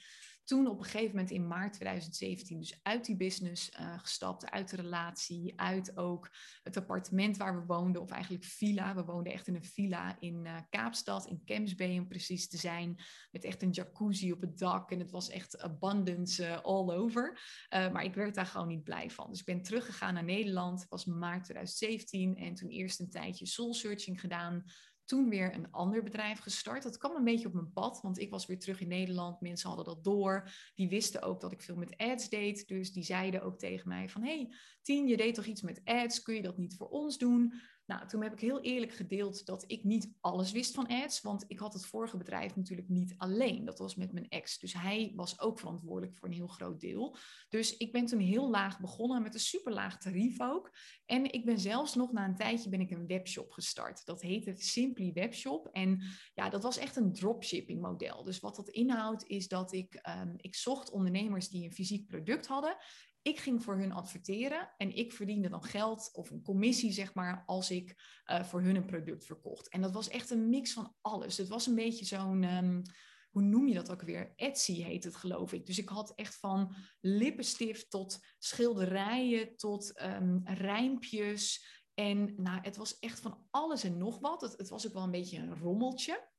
toen 0.52 0.66
op 0.66 0.78
een 0.78 0.84
gegeven 0.84 1.10
moment 1.10 1.30
in 1.30 1.46
maart 1.46 1.72
2017 1.72 2.58
dus 2.58 2.78
uit 2.82 3.04
die 3.04 3.16
business 3.16 3.70
uh, 3.80 3.98
gestapt, 3.98 4.50
uit 4.50 4.70
de 4.70 4.76
relatie, 4.76 5.52
uit 5.56 5.96
ook 5.96 6.30
het 6.62 6.76
appartement 6.76 7.36
waar 7.36 7.60
we 7.60 7.66
woonden, 7.66 8.02
of 8.02 8.10
eigenlijk 8.10 8.44
villa. 8.44 8.94
We 8.94 9.04
woonden 9.04 9.32
echt 9.32 9.46
in 9.46 9.54
een 9.54 9.64
villa 9.64 10.16
in 10.20 10.44
uh, 10.44 10.56
Kaapstad, 10.70 11.26
in 11.26 11.44
Kemsbay 11.44 11.98
om 11.98 12.08
precies 12.08 12.48
te 12.48 12.56
zijn, 12.56 13.00
met 13.30 13.44
echt 13.44 13.62
een 13.62 13.70
jacuzzi 13.70 14.32
op 14.32 14.40
het 14.40 14.58
dak 14.58 14.90
en 14.90 14.98
het 14.98 15.10
was 15.10 15.30
echt 15.30 15.58
abundance 15.58 16.44
uh, 16.44 16.60
all 16.60 16.90
over. 16.90 17.40
maar 17.70 18.04
ik 18.04 18.14
werd 18.14 18.34
daar 18.34 18.46
gewoon 18.46 18.68
niet 18.68 18.84
blij 18.84 19.10
van. 19.10 19.30
Dus 19.30 19.40
ik 19.40 19.46
ben 19.46 19.62
teruggegaan 19.62 20.14
naar 20.14 20.24
Nederland, 20.24 20.86
was 20.88 21.04
maart 21.04 21.44
2017 21.44 22.36
en 22.36 22.54
toen 22.54 22.68
eerst 22.68 23.00
een 23.00 23.10
tijdje 23.10 23.46
soul 23.46 23.74
searching 23.74 24.20
gedaan, 24.20 24.64
toen 25.12 25.28
weer 25.28 25.54
een 25.54 25.70
ander 25.70 26.02
bedrijf 26.02 26.38
gestart. 26.38 26.82
Dat 26.82 26.98
kwam 26.98 27.16
een 27.16 27.24
beetje 27.24 27.46
op 27.46 27.52
mijn 27.54 27.72
pad, 27.72 28.00
want 28.00 28.18
ik 28.18 28.30
was 28.30 28.46
weer 28.46 28.58
terug 28.58 28.80
in 28.80 28.88
Nederland. 28.88 29.40
Mensen 29.40 29.68
hadden 29.68 29.86
dat 29.86 30.04
door. 30.04 30.50
Die 30.74 30.88
wisten 30.88 31.22
ook 31.22 31.40
dat 31.40 31.52
ik 31.52 31.62
veel 31.62 31.76
met 31.76 31.96
ads 31.96 32.28
deed. 32.28 32.68
Dus 32.68 32.92
die 32.92 33.02
zeiden 33.02 33.42
ook 33.42 33.58
tegen 33.58 33.88
mij 33.88 34.08
van... 34.08 34.22
hey, 34.22 34.54
Tien, 34.82 35.06
je 35.06 35.16
deed 35.16 35.34
toch 35.34 35.44
iets 35.44 35.62
met 35.62 35.80
ads? 35.84 36.22
Kun 36.22 36.34
je 36.34 36.42
dat 36.42 36.58
niet 36.58 36.76
voor 36.76 36.88
ons 36.88 37.18
doen? 37.18 37.52
Nou, 37.92 38.08
toen 38.08 38.22
heb 38.22 38.32
ik 38.32 38.40
heel 38.40 38.60
eerlijk 38.60 38.92
gedeeld 38.92 39.46
dat 39.46 39.64
ik 39.66 39.84
niet 39.84 40.12
alles 40.20 40.52
wist 40.52 40.74
van 40.74 40.86
ads, 40.86 41.20
want 41.20 41.44
ik 41.48 41.58
had 41.58 41.72
het 41.72 41.86
vorige 41.86 42.16
bedrijf 42.16 42.56
natuurlijk 42.56 42.88
niet 42.88 43.14
alleen. 43.16 43.64
Dat 43.64 43.78
was 43.78 43.94
met 43.94 44.12
mijn 44.12 44.28
ex. 44.28 44.58
Dus 44.58 44.72
hij 44.72 45.12
was 45.16 45.40
ook 45.40 45.58
verantwoordelijk 45.58 46.16
voor 46.16 46.28
een 46.28 46.34
heel 46.34 46.46
groot 46.46 46.80
deel. 46.80 47.16
Dus 47.48 47.76
ik 47.76 47.92
ben 47.92 48.06
toen 48.06 48.20
heel 48.20 48.50
laag 48.50 48.80
begonnen 48.80 49.22
met 49.22 49.34
een 49.34 49.40
super 49.40 49.72
laag 49.72 49.98
tarief 49.98 50.40
ook. 50.40 50.76
En 51.06 51.32
ik 51.32 51.44
ben 51.44 51.58
zelfs 51.58 51.94
nog 51.94 52.12
na 52.12 52.24
een 52.24 52.36
tijdje 52.36 52.70
ben 52.70 52.80
ik 52.80 52.90
een 52.90 53.06
webshop 53.06 53.50
gestart. 53.50 54.04
Dat 54.04 54.22
heette 54.22 54.54
Simply 54.56 55.12
Webshop. 55.12 55.68
En 55.72 56.02
ja, 56.34 56.48
dat 56.48 56.62
was 56.62 56.76
echt 56.76 56.96
een 56.96 57.12
dropshipping 57.12 57.80
model. 57.80 58.24
Dus 58.24 58.40
wat 58.40 58.56
dat 58.56 58.68
inhoudt 58.68 59.26
is 59.26 59.48
dat 59.48 59.72
ik, 59.72 60.08
um, 60.22 60.34
ik 60.36 60.54
zocht 60.54 60.90
ondernemers 60.90 61.48
die 61.48 61.64
een 61.64 61.72
fysiek 61.72 62.06
product 62.06 62.46
hadden. 62.46 62.76
Ik 63.22 63.38
ging 63.38 63.62
voor 63.62 63.76
hun 63.76 63.92
adverteren 63.92 64.70
en 64.76 64.96
ik 64.96 65.12
verdiende 65.12 65.48
dan 65.48 65.62
geld 65.62 66.10
of 66.12 66.30
een 66.30 66.42
commissie, 66.42 66.92
zeg 66.92 67.14
maar, 67.14 67.42
als 67.46 67.70
ik 67.70 67.94
uh, 68.26 68.44
voor 68.44 68.62
hun 68.62 68.76
een 68.76 68.86
product 68.86 69.24
verkocht. 69.24 69.68
En 69.68 69.80
dat 69.80 69.92
was 69.92 70.08
echt 70.08 70.30
een 70.30 70.48
mix 70.48 70.72
van 70.72 70.94
alles. 71.00 71.36
Het 71.36 71.48
was 71.48 71.66
een 71.66 71.74
beetje 71.74 72.04
zo'n, 72.04 72.42
um, 72.44 72.82
hoe 73.30 73.42
noem 73.42 73.68
je 73.68 73.74
dat 73.74 73.90
ook 73.90 74.02
weer? 74.02 74.32
Etsy 74.36 74.82
heet 74.82 75.04
het, 75.04 75.16
geloof 75.16 75.52
ik. 75.52 75.66
Dus 75.66 75.78
ik 75.78 75.88
had 75.88 76.12
echt 76.14 76.36
van 76.36 76.74
lippenstift 77.00 77.90
tot 77.90 78.18
schilderijen 78.38 79.56
tot 79.56 80.02
um, 80.02 80.40
rijmpjes. 80.44 81.66
En 81.94 82.34
nou, 82.36 82.60
het 82.62 82.76
was 82.76 82.98
echt 82.98 83.20
van 83.20 83.46
alles 83.50 83.84
en 83.84 83.98
nog 83.98 84.18
wat. 84.18 84.40
Het, 84.40 84.56
het 84.56 84.68
was 84.68 84.86
ook 84.86 84.92
wel 84.92 85.02
een 85.02 85.10
beetje 85.10 85.38
een 85.38 85.58
rommeltje. 85.58 86.30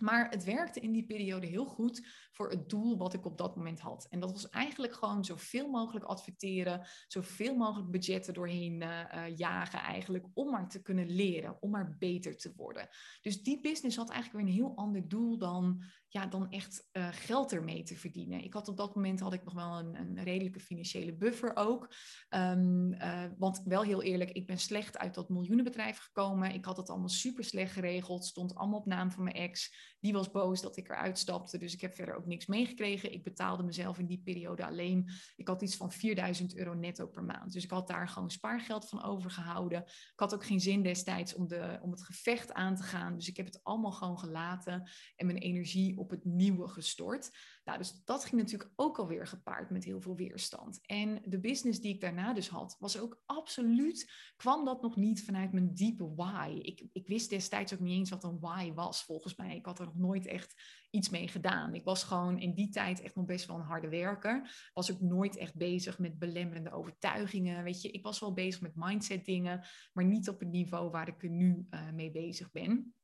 Maar 0.00 0.30
het 0.30 0.44
werkte 0.44 0.80
in 0.80 0.92
die 0.92 1.06
periode 1.06 1.46
heel 1.46 1.66
goed 1.66 2.06
voor 2.32 2.50
het 2.50 2.68
doel 2.68 2.98
wat 2.98 3.14
ik 3.14 3.24
op 3.24 3.38
dat 3.38 3.56
moment 3.56 3.80
had. 3.80 4.06
En 4.10 4.20
dat 4.20 4.32
was 4.32 4.48
eigenlijk 4.48 4.92
gewoon 4.92 5.24
zoveel 5.24 5.68
mogelijk 5.68 6.04
adverteren, 6.04 6.86
zoveel 7.06 7.56
mogelijk 7.56 7.90
budgetten 7.90 8.34
doorheen 8.34 8.82
uh, 8.82 9.36
jagen 9.36 9.78
eigenlijk, 9.78 10.26
om 10.34 10.50
maar 10.50 10.68
te 10.68 10.82
kunnen 10.82 11.10
leren, 11.10 11.62
om 11.62 11.70
maar 11.70 11.96
beter 11.98 12.36
te 12.36 12.52
worden. 12.56 12.88
Dus 13.20 13.42
die 13.42 13.60
business 13.60 13.96
had 13.96 14.10
eigenlijk 14.10 14.44
weer 14.44 14.54
een 14.54 14.60
heel 14.60 14.76
ander 14.76 15.08
doel 15.08 15.38
dan, 15.38 15.82
ja, 16.08 16.26
dan 16.26 16.50
echt 16.50 16.88
uh, 16.92 17.08
geld 17.10 17.52
ermee 17.52 17.82
te 17.82 17.96
verdienen. 17.96 18.44
Ik 18.44 18.52
had 18.52 18.68
op 18.68 18.76
dat 18.76 18.94
moment 18.94 19.20
had 19.20 19.32
ik 19.32 19.44
nog 19.44 19.54
wel 19.54 19.78
een, 19.78 19.94
een 19.94 20.22
redelijke 20.22 20.60
financiële 20.60 21.16
buffer 21.16 21.56
ook. 21.56 21.94
Um, 22.30 22.92
uh, 22.92 23.24
want 23.38 23.62
wel 23.64 23.82
heel 23.82 24.02
eerlijk, 24.02 24.30
ik 24.30 24.46
ben 24.46 24.58
slecht 24.58 24.98
uit 24.98 25.14
dat 25.14 25.28
miljoenenbedrijf 25.28 25.98
gekomen. 25.98 26.54
Ik 26.54 26.64
had 26.64 26.76
het 26.76 26.90
allemaal 26.90 27.08
super 27.08 27.44
slecht 27.44 27.72
geregeld, 27.72 28.24
stond 28.24 28.54
allemaal 28.54 28.78
op 28.78 28.86
naam 28.86 29.10
van 29.10 29.22
mijn 29.22 29.36
ex. 29.36 29.76
Die 30.00 30.12
was 30.12 30.30
boos 30.30 30.60
dat 30.60 30.76
ik 30.76 30.88
eruit 30.88 31.18
stapte, 31.18 31.58
dus 31.58 31.74
ik 31.74 31.80
heb 31.80 31.94
verder 31.94 32.14
ook 32.14 32.26
niks 32.26 32.46
meegekregen. 32.46 33.12
Ik 33.12 33.22
betaalde 33.22 33.62
mezelf 33.62 33.98
in 33.98 34.06
die 34.06 34.22
periode 34.24 34.66
alleen. 34.66 35.10
Ik 35.36 35.48
had 35.48 35.62
iets 35.62 35.76
van 35.76 35.92
4000 35.92 36.56
euro 36.56 36.74
netto 36.74 37.06
per 37.06 37.24
maand. 37.24 37.52
Dus 37.52 37.64
ik 37.64 37.70
had 37.70 37.88
daar 37.88 38.08
gewoon 38.08 38.30
spaargeld 38.30 38.88
van 38.88 39.02
overgehouden. 39.02 39.82
Ik 39.86 40.12
had 40.16 40.34
ook 40.34 40.44
geen 40.44 40.60
zin 40.60 40.82
destijds 40.82 41.34
om, 41.34 41.48
de, 41.48 41.78
om 41.82 41.90
het 41.90 42.02
gevecht 42.02 42.52
aan 42.52 42.76
te 42.76 42.82
gaan. 42.82 43.14
Dus 43.14 43.28
ik 43.28 43.36
heb 43.36 43.46
het 43.46 43.64
allemaal 43.64 43.92
gewoon 43.92 44.18
gelaten 44.18 44.90
en 45.16 45.26
mijn 45.26 45.38
energie 45.38 45.98
op 45.98 46.10
het 46.10 46.24
nieuwe 46.24 46.68
gestort. 46.68 47.30
Nou, 47.68 47.80
dus 47.80 48.04
dat 48.04 48.24
ging 48.24 48.40
natuurlijk 48.40 48.70
ook 48.76 48.98
alweer 48.98 49.26
gepaard 49.26 49.70
met 49.70 49.84
heel 49.84 50.00
veel 50.00 50.16
weerstand. 50.16 50.86
En 50.86 51.22
de 51.24 51.40
business 51.40 51.80
die 51.80 51.94
ik 51.94 52.00
daarna 52.00 52.32
dus 52.32 52.48
had, 52.48 52.76
was 52.78 52.98
ook 52.98 53.22
absoluut, 53.26 54.12
kwam 54.36 54.64
dat 54.64 54.82
nog 54.82 54.96
niet 54.96 55.24
vanuit 55.24 55.52
mijn 55.52 55.74
diepe 55.74 56.14
why. 56.14 56.58
Ik, 56.62 56.86
ik 56.92 57.06
wist 57.06 57.30
destijds 57.30 57.74
ook 57.74 57.80
niet 57.80 57.98
eens 57.98 58.10
wat 58.10 58.24
een 58.24 58.40
why 58.40 58.72
was, 58.72 59.04
volgens 59.04 59.36
mij. 59.36 59.56
Ik 59.56 59.66
had 59.66 59.78
er 59.78 59.84
nog 59.84 59.96
nooit 59.96 60.26
echt 60.26 60.54
iets 60.90 61.08
mee 61.08 61.28
gedaan. 61.28 61.74
Ik 61.74 61.84
was 61.84 62.04
gewoon 62.04 62.38
in 62.38 62.54
die 62.54 62.68
tijd 62.68 63.00
echt 63.00 63.14
nog 63.14 63.24
best 63.24 63.46
wel 63.46 63.56
een 63.56 63.62
harde 63.62 63.88
werker. 63.88 64.68
Was 64.72 64.92
ook 64.92 65.00
nooit 65.00 65.36
echt 65.36 65.54
bezig 65.54 65.98
met 65.98 66.18
belemmerende 66.18 66.72
overtuigingen. 66.72 67.64
Weet 67.64 67.82
je, 67.82 67.90
ik 67.90 68.02
was 68.02 68.20
wel 68.20 68.32
bezig 68.32 68.60
met 68.60 68.72
mindset 68.74 69.24
dingen, 69.24 69.66
maar 69.92 70.04
niet 70.04 70.28
op 70.28 70.40
het 70.40 70.50
niveau 70.50 70.90
waar 70.90 71.08
ik 71.08 71.22
er 71.22 71.30
nu 71.30 71.66
uh, 71.70 71.90
mee 71.90 72.10
bezig 72.10 72.50
ben. 72.50 72.94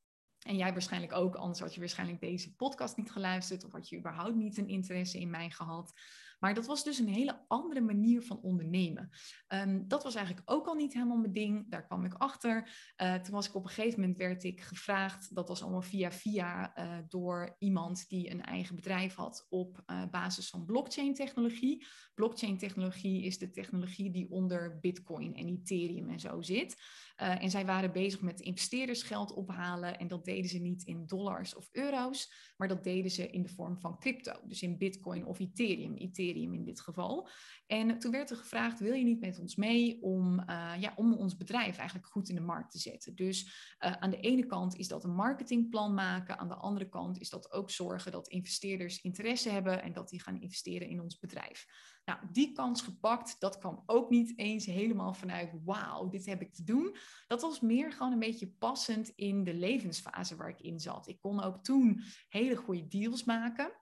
En 0.44 0.56
jij 0.56 0.72
waarschijnlijk 0.72 1.12
ook, 1.12 1.34
anders 1.34 1.60
had 1.60 1.74
je 1.74 1.80
waarschijnlijk 1.80 2.20
deze 2.20 2.54
podcast 2.54 2.96
niet 2.96 3.10
geluisterd 3.10 3.64
of 3.64 3.72
had 3.72 3.88
je 3.88 3.98
überhaupt 3.98 4.34
niet 4.34 4.58
een 4.58 4.68
interesse 4.68 5.20
in 5.20 5.30
mij 5.30 5.50
gehad. 5.50 5.92
Maar 6.38 6.54
dat 6.54 6.66
was 6.66 6.84
dus 6.84 6.98
een 6.98 7.08
hele 7.08 7.44
andere 7.48 7.80
manier 7.80 8.22
van 8.22 8.40
ondernemen. 8.40 9.10
Ehm, 9.46 9.82
dat 9.86 10.02
was 10.02 10.14
eigenlijk 10.14 10.50
ook 10.50 10.66
al 10.66 10.74
niet 10.74 10.92
helemaal 10.92 11.16
mijn 11.16 11.32
ding. 11.32 11.70
Daar 11.70 11.86
kwam 11.86 12.04
ik 12.04 12.14
achter. 12.14 12.70
Uh, 13.02 13.14
toen 13.14 13.34
was 13.34 13.48
ik 13.48 13.54
op 13.54 13.64
een 13.64 13.70
gegeven 13.70 14.00
moment 14.00 14.18
werd 14.18 14.44
ik 14.44 14.60
gevraagd. 14.60 15.34
Dat 15.34 15.48
was 15.48 15.62
allemaal 15.62 15.82
via 15.82 16.12
via 16.12 16.78
uh, 16.78 16.98
door 17.08 17.56
iemand 17.58 18.08
die 18.08 18.30
een 18.30 18.42
eigen 18.42 18.74
bedrijf 18.74 19.14
had 19.14 19.46
op 19.48 19.82
uh, 19.86 20.02
basis 20.10 20.48
van 20.48 20.64
blockchain 20.64 21.14
technologie. 21.14 21.86
Blockchain 22.14 22.58
technologie 22.58 23.22
is 23.22 23.38
de 23.38 23.50
technologie 23.50 24.10
die 24.10 24.30
onder 24.30 24.78
Bitcoin 24.80 25.34
en 25.34 25.48
Ethereum 25.48 26.10
en 26.10 26.20
zo 26.20 26.42
zit. 26.42 26.76
Uh, 27.22 27.42
en 27.42 27.50
zij 27.50 27.66
waren 27.66 27.92
bezig 27.92 28.20
met 28.20 28.40
investeerdersgeld 28.40 29.32
ophalen. 29.32 29.98
En 29.98 30.08
dat 30.08 30.24
deden 30.24 30.50
ze 30.50 30.58
niet 30.58 30.82
in 30.82 31.06
dollars 31.06 31.54
of 31.54 31.68
euro's, 31.72 32.52
maar 32.56 32.68
dat 32.68 32.84
deden 32.84 33.10
ze 33.10 33.30
in 33.30 33.42
de 33.42 33.48
vorm 33.48 33.80
van 33.80 33.98
crypto. 33.98 34.32
Dus 34.44 34.62
in 34.62 34.78
Bitcoin 34.78 35.24
of 35.26 35.38
Ethereum. 35.38 35.96
Ethereum 35.96 36.54
in 36.54 36.64
dit 36.64 36.80
geval. 36.80 37.28
En 37.66 37.98
toen 37.98 38.10
werd 38.10 38.30
er 38.30 38.36
gevraagd: 38.36 38.80
wil 38.80 38.92
je 38.92 39.04
niet 39.04 39.20
met 39.20 39.38
ons 39.38 39.56
mee 39.56 40.02
om, 40.02 40.40
uh, 40.40 40.72
ja, 40.78 40.92
om 40.96 41.14
ons 41.14 41.36
bedrijf 41.36 41.76
eigenlijk 41.76 42.08
goed 42.08 42.28
in 42.28 42.34
de 42.34 42.40
markt 42.40 42.70
te 42.70 42.78
zetten? 42.78 43.14
Dus 43.14 43.42
uh, 43.84 43.92
aan 43.92 44.10
de 44.10 44.20
ene 44.20 44.46
kant 44.46 44.76
is 44.76 44.88
dat 44.88 45.04
een 45.04 45.14
marketingplan 45.14 45.94
maken. 45.94 46.38
Aan 46.38 46.48
de 46.48 46.54
andere 46.54 46.88
kant 46.88 47.20
is 47.20 47.30
dat 47.30 47.52
ook 47.52 47.70
zorgen 47.70 48.12
dat 48.12 48.28
investeerders 48.28 49.00
interesse 49.00 49.50
hebben 49.50 49.82
en 49.82 49.92
dat 49.92 50.08
die 50.08 50.22
gaan 50.22 50.40
investeren 50.40 50.88
in 50.88 51.00
ons 51.00 51.18
bedrijf. 51.18 51.66
Nou, 52.04 52.18
die 52.32 52.52
kans 52.52 52.82
gepakt, 52.82 53.36
dat 53.38 53.58
kwam 53.58 53.82
ook 53.86 54.10
niet 54.10 54.38
eens 54.38 54.66
helemaal 54.66 55.14
vanuit, 55.14 55.52
wauw, 55.64 56.08
dit 56.08 56.26
heb 56.26 56.40
ik 56.40 56.54
te 56.54 56.64
doen. 56.64 56.96
Dat 57.26 57.40
was 57.42 57.60
meer 57.60 57.92
gewoon 57.92 58.12
een 58.12 58.18
beetje 58.18 58.52
passend 58.58 59.08
in 59.08 59.44
de 59.44 59.54
levensfase 59.54 60.36
waar 60.36 60.48
ik 60.48 60.60
in 60.60 60.80
zat. 60.80 61.08
Ik 61.08 61.20
kon 61.20 61.42
ook 61.42 61.64
toen 61.64 62.02
hele 62.28 62.56
goede 62.56 62.88
deals 62.88 63.24
maken. 63.24 63.72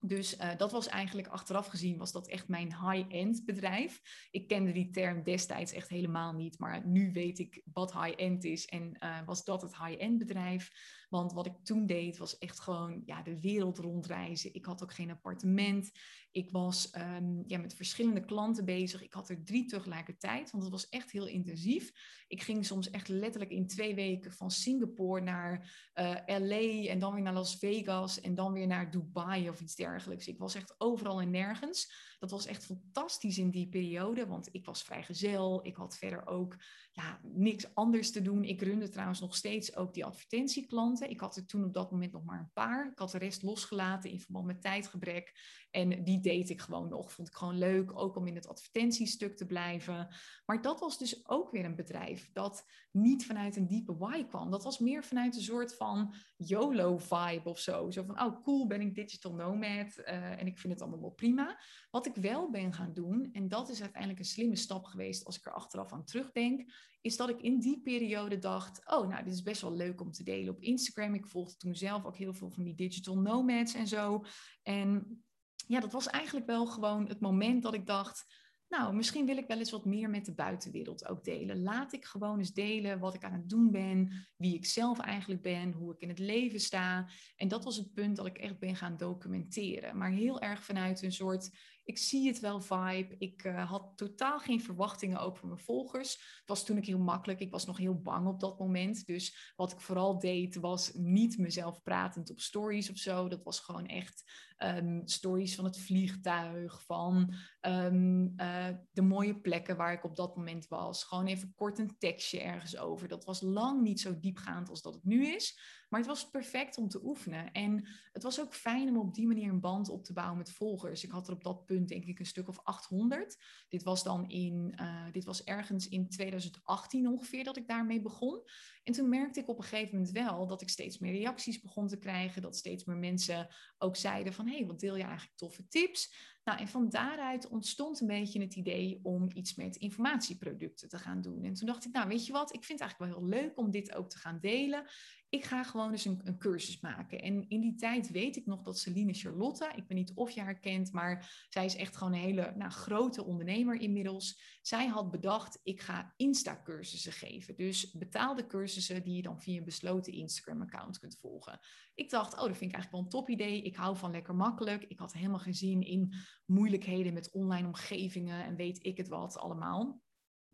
Dus 0.00 0.38
uh, 0.38 0.56
dat 0.56 0.72
was 0.72 0.86
eigenlijk 0.86 1.28
achteraf 1.28 1.66
gezien 1.66 1.96
was 1.96 2.12
dat 2.12 2.28
echt 2.28 2.48
mijn 2.48 2.90
high-end 2.90 3.44
bedrijf. 3.44 4.00
Ik 4.30 4.48
kende 4.48 4.72
die 4.72 4.90
term 4.90 5.22
destijds 5.22 5.72
echt 5.72 5.88
helemaal 5.88 6.32
niet, 6.32 6.58
maar 6.58 6.86
nu 6.86 7.12
weet 7.12 7.38
ik 7.38 7.62
wat 7.72 7.92
high-end 7.92 8.44
is 8.44 8.66
en 8.66 8.96
uh, 9.04 9.18
was 9.26 9.44
dat 9.44 9.62
het 9.62 9.76
high-end 9.76 10.18
bedrijf. 10.18 10.70
Want 11.08 11.32
wat 11.32 11.46
ik 11.46 11.64
toen 11.64 11.86
deed 11.86 12.16
was 12.16 12.38
echt 12.38 12.60
gewoon 12.60 13.02
ja, 13.04 13.22
de 13.22 13.40
wereld 13.40 13.78
rondreizen. 13.78 14.54
Ik 14.54 14.64
had 14.64 14.82
ook 14.82 14.94
geen 14.94 15.10
appartement. 15.10 15.90
Ik 16.30 16.50
was 16.50 16.94
um, 16.96 17.44
ja, 17.46 17.58
met 17.58 17.74
verschillende 17.74 18.24
klanten 18.24 18.64
bezig. 18.64 19.02
Ik 19.02 19.12
had 19.12 19.28
er 19.28 19.44
drie 19.44 19.64
tegelijkertijd, 19.64 20.50
want 20.50 20.62
het 20.62 20.72
was 20.72 20.88
echt 20.88 21.10
heel 21.10 21.26
intensief. 21.26 21.92
Ik 22.26 22.42
ging 22.42 22.66
soms 22.66 22.90
echt 22.90 23.08
letterlijk 23.08 23.50
in 23.50 23.66
twee 23.66 23.94
weken 23.94 24.32
van 24.32 24.50
Singapore 24.50 25.20
naar 25.20 25.88
eh, 25.92 26.14
LA 26.26 26.88
en 26.88 26.98
dan 26.98 27.14
weer 27.14 27.22
naar 27.22 27.32
Las 27.32 27.56
Vegas 27.56 28.20
en 28.20 28.34
dan 28.34 28.52
weer 28.52 28.66
naar 28.66 28.90
Dubai 28.90 29.48
of 29.48 29.60
iets 29.60 29.74
dergelijks. 29.74 30.26
Ik 30.26 30.38
was 30.38 30.54
echt 30.54 30.74
overal 30.78 31.20
en 31.20 31.30
nergens. 31.30 31.92
Dat 32.18 32.30
was 32.30 32.46
echt 32.46 32.64
fantastisch 32.64 33.38
in 33.38 33.50
die 33.50 33.68
periode, 33.68 34.26
want 34.26 34.48
ik 34.52 34.64
was 34.64 34.82
vrijgezel. 34.82 35.66
Ik 35.66 35.76
had 35.76 35.96
verder 35.96 36.26
ook 36.26 36.56
ja, 36.92 37.20
niks 37.22 37.74
anders 37.74 38.12
te 38.12 38.22
doen. 38.22 38.44
Ik 38.44 38.62
runde 38.62 38.88
trouwens 38.88 39.20
nog 39.20 39.36
steeds 39.36 39.76
ook 39.76 39.94
die 39.94 40.04
advertentieklanten. 40.04 41.10
Ik 41.10 41.20
had 41.20 41.36
er 41.36 41.46
toen 41.46 41.64
op 41.64 41.74
dat 41.74 41.90
moment 41.90 42.12
nog 42.12 42.24
maar 42.24 42.38
een 42.38 42.52
paar. 42.52 42.90
Ik 42.92 42.98
had 42.98 43.10
de 43.10 43.18
rest 43.18 43.42
losgelaten 43.42 44.10
in 44.10 44.20
verband 44.20 44.46
met 44.46 44.62
tijdgebrek. 44.62 45.32
En 45.70 46.04
die 46.04 46.20
deed 46.20 46.50
ik 46.50 46.60
gewoon 46.60 46.88
nog. 46.88 47.12
Vond 47.12 47.28
ik 47.28 47.34
gewoon 47.34 47.58
leuk, 47.58 47.98
ook 47.98 48.16
om 48.16 48.26
in 48.26 48.34
het 48.34 48.48
advertentiestuk 48.48 49.36
te 49.36 49.46
blijven. 49.46 50.08
Maar 50.46 50.62
dat 50.62 50.80
was 50.80 50.98
dus 50.98 51.28
ook 51.28 51.50
weer 51.50 51.64
een 51.64 51.76
bedrijf 51.76 52.30
dat 52.32 52.64
niet 52.90 53.26
vanuit 53.26 53.56
een 53.56 53.66
diepe 53.66 53.96
why 53.96 54.24
kwam. 54.24 54.50
Dat 54.50 54.64
was 54.64 54.78
meer 54.78 55.04
vanuit 55.04 55.36
een 55.36 55.42
soort 55.42 55.76
van 55.76 56.14
YOLO-vibe 56.36 57.48
of 57.48 57.58
zo. 57.58 57.90
Zo 57.90 58.02
van, 58.02 58.20
oh 58.22 58.42
cool, 58.42 58.66
ben 58.66 58.80
ik 58.80 58.94
digital 58.94 59.34
nomad 59.34 59.98
uh, 59.98 60.40
en 60.40 60.46
ik 60.46 60.58
vind 60.58 60.72
het 60.72 60.82
allemaal 60.82 61.00
wel 61.00 61.10
prima. 61.10 61.60
Wat 61.90 62.06
ik 62.08 62.22
wel 62.22 62.50
ben 62.50 62.72
gaan 62.72 62.94
doen, 62.94 63.28
en 63.32 63.48
dat 63.48 63.68
is 63.68 63.80
uiteindelijk 63.80 64.20
een 64.20 64.26
slimme 64.26 64.56
stap 64.56 64.84
geweest 64.84 65.24
als 65.24 65.38
ik 65.38 65.46
er 65.46 65.52
achteraf 65.52 65.92
aan 65.92 66.04
terugdenk, 66.04 66.72
is 67.00 67.16
dat 67.16 67.28
ik 67.28 67.42
in 67.42 67.58
die 67.58 67.80
periode 67.80 68.38
dacht, 68.38 68.90
oh 68.90 69.08
nou, 69.08 69.24
dit 69.24 69.32
is 69.32 69.42
best 69.42 69.60
wel 69.60 69.74
leuk 69.74 70.00
om 70.00 70.12
te 70.12 70.22
delen 70.22 70.54
op 70.54 70.60
Instagram. 70.60 71.14
Ik 71.14 71.26
volgde 71.26 71.56
toen 71.56 71.74
zelf 71.74 72.04
ook 72.04 72.16
heel 72.16 72.34
veel 72.34 72.50
van 72.50 72.64
die 72.64 72.74
digital 72.74 73.18
nomads 73.18 73.74
en 73.74 73.86
zo. 73.86 74.24
En 74.62 75.22
ja, 75.66 75.80
dat 75.80 75.92
was 75.92 76.06
eigenlijk 76.06 76.46
wel 76.46 76.66
gewoon 76.66 77.08
het 77.08 77.20
moment 77.20 77.62
dat 77.62 77.74
ik 77.74 77.86
dacht, 77.86 78.26
nou, 78.68 78.94
misschien 78.94 79.26
wil 79.26 79.36
ik 79.36 79.46
wel 79.46 79.58
eens 79.58 79.70
wat 79.70 79.84
meer 79.84 80.10
met 80.10 80.24
de 80.24 80.34
buitenwereld 80.34 81.08
ook 81.08 81.24
delen. 81.24 81.62
Laat 81.62 81.92
ik 81.92 82.04
gewoon 82.04 82.38
eens 82.38 82.52
delen 82.52 82.98
wat 82.98 83.14
ik 83.14 83.24
aan 83.24 83.32
het 83.32 83.48
doen 83.48 83.70
ben, 83.70 84.26
wie 84.36 84.54
ik 84.54 84.66
zelf 84.66 84.98
eigenlijk 84.98 85.42
ben, 85.42 85.72
hoe 85.72 85.92
ik 85.92 86.00
in 86.00 86.08
het 86.08 86.18
leven 86.18 86.60
sta. 86.60 87.08
En 87.36 87.48
dat 87.48 87.64
was 87.64 87.76
het 87.76 87.94
punt 87.94 88.16
dat 88.16 88.26
ik 88.26 88.38
echt 88.38 88.58
ben 88.58 88.76
gaan 88.76 88.96
documenteren. 88.96 89.98
Maar 89.98 90.10
heel 90.10 90.40
erg 90.40 90.64
vanuit 90.64 91.02
een 91.02 91.12
soort 91.12 91.50
ik 91.88 91.98
zie 91.98 92.26
het 92.26 92.40
wel 92.40 92.60
vibe. 92.60 93.14
Ik 93.18 93.44
uh, 93.44 93.70
had 93.70 93.92
totaal 93.96 94.38
geen 94.38 94.60
verwachtingen 94.60 95.36
van 95.36 95.48
mijn 95.48 95.60
volgers. 95.60 96.12
Het 96.12 96.48
was 96.48 96.64
toen 96.64 96.76
ik 96.76 96.86
heel 96.86 96.98
makkelijk. 96.98 97.40
Ik 97.40 97.50
was 97.50 97.66
nog 97.66 97.78
heel 97.78 98.00
bang 98.00 98.26
op 98.26 98.40
dat 98.40 98.58
moment. 98.58 99.06
Dus 99.06 99.52
wat 99.56 99.72
ik 99.72 99.80
vooral 99.80 100.18
deed 100.18 100.54
was 100.56 100.92
niet 100.94 101.38
mezelf 101.38 101.82
pratend 101.82 102.30
op 102.30 102.40
stories 102.40 102.90
of 102.90 102.96
zo. 102.96 103.28
Dat 103.28 103.44
was 103.44 103.60
gewoon 103.60 103.86
echt 103.86 104.32
um, 104.58 105.02
stories 105.04 105.54
van 105.54 105.64
het 105.64 105.78
vliegtuig, 105.78 106.84
van 106.84 107.34
um, 107.60 108.32
uh, 108.36 108.68
de 108.92 109.02
mooie 109.02 109.40
plekken 109.40 109.76
waar 109.76 109.92
ik 109.92 110.04
op 110.04 110.16
dat 110.16 110.36
moment 110.36 110.68
was. 110.68 111.04
Gewoon 111.04 111.26
even 111.26 111.52
kort 111.54 111.78
een 111.78 111.98
tekstje 111.98 112.40
ergens 112.40 112.76
over. 112.76 113.08
Dat 113.08 113.24
was 113.24 113.40
lang 113.40 113.82
niet 113.82 114.00
zo 114.00 114.18
diepgaand 114.18 114.68
als 114.68 114.82
dat 114.82 114.94
het 114.94 115.04
nu 115.04 115.26
is. 115.26 115.60
Maar 115.88 116.00
het 116.00 116.08
was 116.08 116.30
perfect 116.30 116.78
om 116.78 116.88
te 116.88 117.04
oefenen. 117.04 117.52
En 117.52 117.88
het 118.12 118.22
was 118.22 118.40
ook 118.40 118.54
fijn 118.54 118.88
om 118.88 118.96
op 118.96 119.14
die 119.14 119.26
manier 119.26 119.50
een 119.50 119.60
band 119.60 119.88
op 119.88 120.04
te 120.04 120.12
bouwen 120.12 120.38
met 120.38 120.52
volgers. 120.52 121.04
Ik 121.04 121.10
had 121.10 121.26
er 121.28 121.34
op 121.34 121.44
dat 121.44 121.64
punt 121.64 121.88
denk 121.88 122.04
ik 122.04 122.18
een 122.18 122.26
stuk 122.26 122.48
of 122.48 122.60
800. 122.62 123.36
Dit 123.68 123.82
was 123.82 124.02
dan 124.02 124.28
in, 124.28 124.74
uh, 124.80 125.04
dit 125.12 125.24
was 125.24 125.44
ergens 125.44 125.88
in 125.88 126.08
2018 126.08 127.08
ongeveer 127.08 127.44
dat 127.44 127.56
ik 127.56 127.68
daarmee 127.68 128.00
begon. 128.00 128.42
En 128.84 128.92
toen 128.92 129.08
merkte 129.08 129.40
ik 129.40 129.48
op 129.48 129.58
een 129.58 129.64
gegeven 129.64 129.94
moment 129.94 130.12
wel 130.12 130.46
dat 130.46 130.62
ik 130.62 130.68
steeds 130.68 130.98
meer 130.98 131.12
reacties 131.12 131.60
begon 131.60 131.86
te 131.86 131.98
krijgen. 131.98 132.42
Dat 132.42 132.56
steeds 132.56 132.84
meer 132.84 132.96
mensen 132.96 133.48
ook 133.78 133.96
zeiden 133.96 134.32
van, 134.32 134.46
hé, 134.46 134.56
hey, 134.56 134.66
wat 134.66 134.80
deel 134.80 134.96
je 134.96 135.02
eigenlijk 135.02 135.36
toffe 135.36 135.68
tips? 135.68 136.36
Nou, 136.44 136.60
en 136.60 136.68
van 136.68 136.88
daaruit 136.88 137.48
ontstond 137.48 138.00
een 138.00 138.06
beetje 138.06 138.40
het 138.40 138.54
idee 138.54 139.00
om 139.02 139.28
iets 139.32 139.54
met 139.54 139.76
informatieproducten 139.76 140.88
te 140.88 140.98
gaan 140.98 141.20
doen. 141.20 141.44
En 141.44 141.54
toen 141.54 141.66
dacht 141.66 141.84
ik, 141.84 141.92
nou, 141.92 142.08
weet 142.08 142.26
je 142.26 142.32
wat, 142.32 142.54
ik 142.54 142.64
vind 142.64 142.80
het 142.80 142.88
eigenlijk 142.88 143.12
wel 143.12 143.20
heel 143.20 143.40
leuk 143.40 143.58
om 143.58 143.70
dit 143.70 143.94
ook 143.94 144.10
te 144.10 144.18
gaan 144.18 144.38
delen 144.40 144.84
ik 145.30 145.44
ga 145.44 145.64
gewoon 145.64 145.90
eens 145.90 146.04
een, 146.04 146.20
een, 146.24 146.38
cursus 146.38 146.80
maken. 146.80 147.20
En 147.20 147.48
in 147.48 147.60
die 147.60 147.74
tijd 147.74 148.10
weet 148.10 148.36
ik 148.36 148.46
nog 148.46 148.62
dat 148.62 148.78
Celine 148.78 149.12
Charlotte, 149.12 149.70
ik 149.76 149.84
weet 149.88 149.98
niet 149.98 150.12
of 150.14 150.30
je 150.30 150.40
haar 150.40 150.60
kent, 150.60 150.92
maar 150.92 151.46
zij 151.48 151.64
is 151.64 151.76
echt 151.76 151.96
gewoon 151.96 152.12
een 152.12 152.20
hele 152.20 152.52
nou, 152.56 152.70
grote 152.70 153.24
ondernemer 153.24 153.80
inmiddels. 153.80 154.58
Zij 154.62 154.86
had 154.86 155.10
bedacht, 155.10 155.60
ik 155.62 155.80
ga 155.80 156.12
Insta-cursussen 156.16 157.12
geven. 157.12 157.56
Dus 157.56 157.90
betaalde 157.90 158.46
cursussen 158.46 159.02
die 159.02 159.16
je 159.16 159.22
dan 159.22 159.40
via 159.40 159.58
een 159.58 159.64
besloten 159.64 160.12
Instagram-account 160.12 160.98
kunt 160.98 161.18
volgen. 161.20 161.60
Ik 161.94 162.10
dacht, 162.10 162.34
oh, 162.34 162.46
dat 162.46 162.56
vind 162.56 162.70
ik 162.70 162.76
eigenlijk 162.76 162.92
wel 162.92 163.00
een 163.00 163.08
top 163.08 163.28
idee. 163.28 163.62
Ik 163.62 163.76
hou 163.76 163.96
van 163.96 164.10
lekker 164.10 164.34
makkelijk. 164.34 164.84
Ik 164.84 164.98
had 164.98 165.12
helemaal 165.12 165.38
geen 165.38 165.54
zin 165.54 165.82
in 165.82 166.14
moeilijkheden 166.44 167.12
met 167.12 167.30
online 167.32 167.66
omgevingen 167.66 168.44
en 168.44 168.56
weet 168.56 168.84
ik 168.84 168.96
het 168.96 169.08
wat 169.08 169.38
allemaal. 169.38 170.00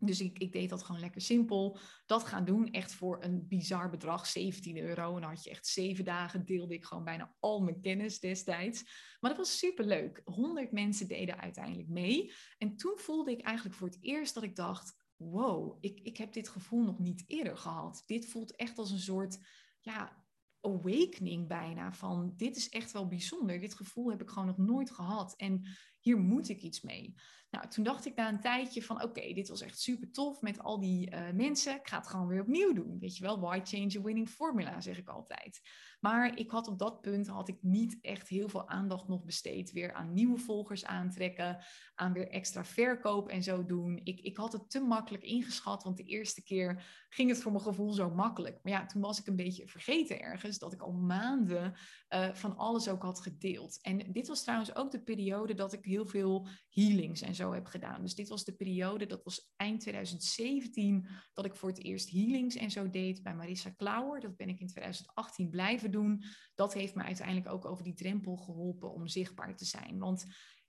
Dus 0.05 0.21
ik, 0.21 0.39
ik, 0.39 0.51
deed 0.51 0.69
dat 0.69 0.83
gewoon 0.83 1.01
lekker 1.01 1.21
simpel. 1.21 1.77
Dat 2.05 2.23
gaan 2.23 2.45
doen, 2.45 2.71
echt 2.71 2.93
voor 2.93 3.23
een 3.23 3.47
bizar 3.47 3.89
bedrag, 3.89 4.25
17 4.25 4.77
euro. 4.77 5.15
En 5.15 5.21
dan 5.21 5.29
had 5.29 5.43
je 5.43 5.49
echt 5.49 5.67
zeven 5.67 6.05
dagen, 6.05 6.45
deelde 6.45 6.73
ik 6.73 6.85
gewoon 6.85 7.03
bijna 7.03 7.35
al 7.39 7.61
mijn 7.61 7.81
kennis 7.81 8.19
destijds. 8.19 8.83
Maar 9.19 9.29
dat 9.29 9.39
was 9.39 9.57
super 9.57 9.85
leuk. 9.85 10.21
100 10.23 10.71
mensen 10.71 11.07
deden 11.07 11.39
uiteindelijk 11.39 11.89
mee. 11.89 12.33
En 12.57 12.75
toen 12.75 12.97
voelde 12.97 13.31
ik 13.31 13.41
eigenlijk 13.41 13.77
voor 13.77 13.87
het 13.87 13.97
eerst 14.01 14.33
dat 14.33 14.43
ik 14.43 14.55
dacht: 14.55 14.95
wow, 15.15 15.77
ik, 15.79 15.99
ik 15.99 16.17
heb 16.17 16.33
dit 16.33 16.49
gevoel 16.49 16.83
nog 16.83 16.99
niet 16.99 17.23
eerder 17.27 17.57
gehad. 17.57 18.03
Dit 18.05 18.25
voelt 18.25 18.55
echt 18.55 18.77
als 18.77 18.91
een 18.91 18.99
soort 18.99 19.37
ja, 19.81 20.25
awakening 20.61 21.47
bijna 21.47 21.93
van 21.93 22.33
dit 22.35 22.55
is 22.55 22.69
echt 22.69 22.91
wel 22.91 23.07
bijzonder. 23.07 23.59
Dit 23.59 23.73
gevoel 23.73 24.09
heb 24.09 24.21
ik 24.21 24.29
gewoon 24.29 24.47
nog 24.47 24.57
nooit 24.57 24.91
gehad 24.91 25.35
en 25.35 25.67
hier 26.05 26.17
moet 26.17 26.49
ik 26.49 26.61
iets 26.61 26.81
mee. 26.81 27.15
Nou, 27.49 27.67
toen 27.67 27.83
dacht 27.83 28.05
ik 28.05 28.15
na 28.15 28.29
een 28.29 28.39
tijdje 28.39 28.83
van 28.83 29.03
oké, 29.03 29.33
dit 29.33 29.47
was 29.47 29.61
echt 29.61 29.79
super 29.79 30.11
tof 30.11 30.41
met 30.41 30.59
al 30.59 30.79
die 30.79 31.11
uh, 31.11 31.31
mensen. 31.31 31.75
Ik 31.75 31.87
ga 31.87 31.97
het 31.97 32.07
gewoon 32.07 32.27
weer 32.27 32.41
opnieuw 32.41 32.73
doen. 32.73 32.99
Weet 32.99 33.17
je 33.17 33.23
wel, 33.23 33.39
why 33.39 33.59
change 33.63 33.97
a 33.97 34.01
winning 34.01 34.29
formula, 34.29 34.81
zeg 34.81 34.97
ik 34.97 35.09
altijd. 35.09 35.61
Maar 35.99 36.37
ik 36.37 36.51
had 36.51 36.67
op 36.67 36.79
dat 36.79 37.01
punt 37.01 37.27
had 37.27 37.47
ik 37.47 37.57
niet 37.61 37.97
echt 38.01 38.27
heel 38.27 38.49
veel 38.49 38.69
aandacht 38.69 39.07
nog 39.07 39.23
besteed 39.23 39.71
weer 39.71 39.93
aan 39.93 40.13
nieuwe 40.13 40.37
volgers 40.37 40.85
aantrekken, 40.85 41.57
aan 41.95 42.13
weer 42.13 42.27
extra 42.27 42.65
verkoop 42.65 43.29
en 43.29 43.43
zo 43.43 43.65
doen. 43.65 43.99
Ik, 44.03 44.19
ik 44.19 44.37
had 44.37 44.53
het 44.53 44.69
te 44.69 44.79
makkelijk 44.79 45.23
ingeschat, 45.23 45.83
want 45.83 45.97
de 45.97 46.03
eerste 46.03 46.43
keer 46.43 47.05
ging 47.09 47.29
het 47.29 47.41
voor 47.41 47.51
mijn 47.51 47.63
gevoel 47.63 47.93
zo 47.93 48.09
makkelijk. 48.09 48.59
Maar 48.63 48.73
ja, 48.73 48.85
toen 48.85 49.01
was 49.01 49.19
ik 49.19 49.27
een 49.27 49.35
beetje 49.35 49.67
vergeten 49.67 50.21
ergens 50.21 50.57
dat 50.57 50.73
ik 50.73 50.81
al 50.81 50.91
maanden 50.91 51.73
uh, 52.09 52.33
van 52.33 52.57
alles 52.57 52.87
ook 52.87 53.03
had 53.03 53.21
gedeeld. 53.21 53.79
En 53.81 54.11
dit 54.11 54.27
was 54.27 54.43
trouwens 54.43 54.75
ook 54.75 54.91
de 54.91 55.03
periode 55.03 55.53
dat 55.53 55.73
ik 55.73 55.85
heel 55.85 55.94
veel 56.03 56.47
healings 56.69 57.21
en 57.21 57.35
zo 57.35 57.53
heb 57.53 57.65
gedaan. 57.65 58.01
Dus 58.01 58.15
dit 58.15 58.27
was 58.27 58.43
de 58.43 58.55
periode, 58.55 59.05
dat 59.05 59.23
was 59.23 59.51
eind 59.55 59.81
2017, 59.81 61.07
dat 61.33 61.45
ik 61.45 61.55
voor 61.55 61.69
het 61.69 61.83
eerst 61.83 62.09
healings 62.09 62.55
en 62.55 62.71
zo 62.71 62.89
deed 62.89 63.23
bij 63.23 63.35
Marissa 63.35 63.69
Klauwer. 63.69 64.19
Dat 64.19 64.35
ben 64.35 64.49
ik 64.49 64.59
in 64.59 64.67
2018 64.67 65.49
blijven 65.49 65.91
doen. 65.91 66.23
Dat 66.55 66.73
heeft 66.73 66.95
me 66.95 67.03
uiteindelijk 67.03 67.49
ook 67.49 67.65
over 67.65 67.83
die 67.83 67.93
drempel 67.93 68.35
geholpen 68.35 68.93
om 68.93 69.07
zichtbaar 69.07 69.55
te 69.55 69.65
zijn. 69.65 69.99
Want 69.99 70.25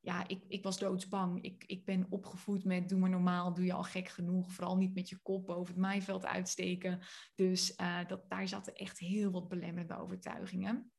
ja, 0.06 0.28
ik, 0.28 0.44
ik 0.48 0.62
was 0.62 0.78
doodsbang. 0.78 1.42
Ik, 1.42 1.64
ik 1.66 1.84
ben 1.84 2.06
opgevoed 2.08 2.64
met 2.64 2.88
doe 2.88 2.98
maar 2.98 3.10
normaal, 3.10 3.54
doe 3.54 3.64
je 3.64 3.72
al 3.72 3.82
gek 3.82 4.08
genoeg. 4.08 4.52
Vooral 4.52 4.76
niet 4.76 4.94
met 4.94 5.08
je 5.08 5.18
kop 5.22 5.46
boven 5.46 5.74
het 5.74 5.82
maaiveld 5.82 6.26
uitsteken. 6.26 7.00
Dus 7.34 7.74
uh, 7.80 8.06
dat, 8.06 8.30
daar 8.30 8.48
zaten 8.48 8.74
echt 8.74 8.98
heel 8.98 9.30
wat 9.30 9.48
belemmerende 9.48 9.98
overtuigingen. 9.98 10.90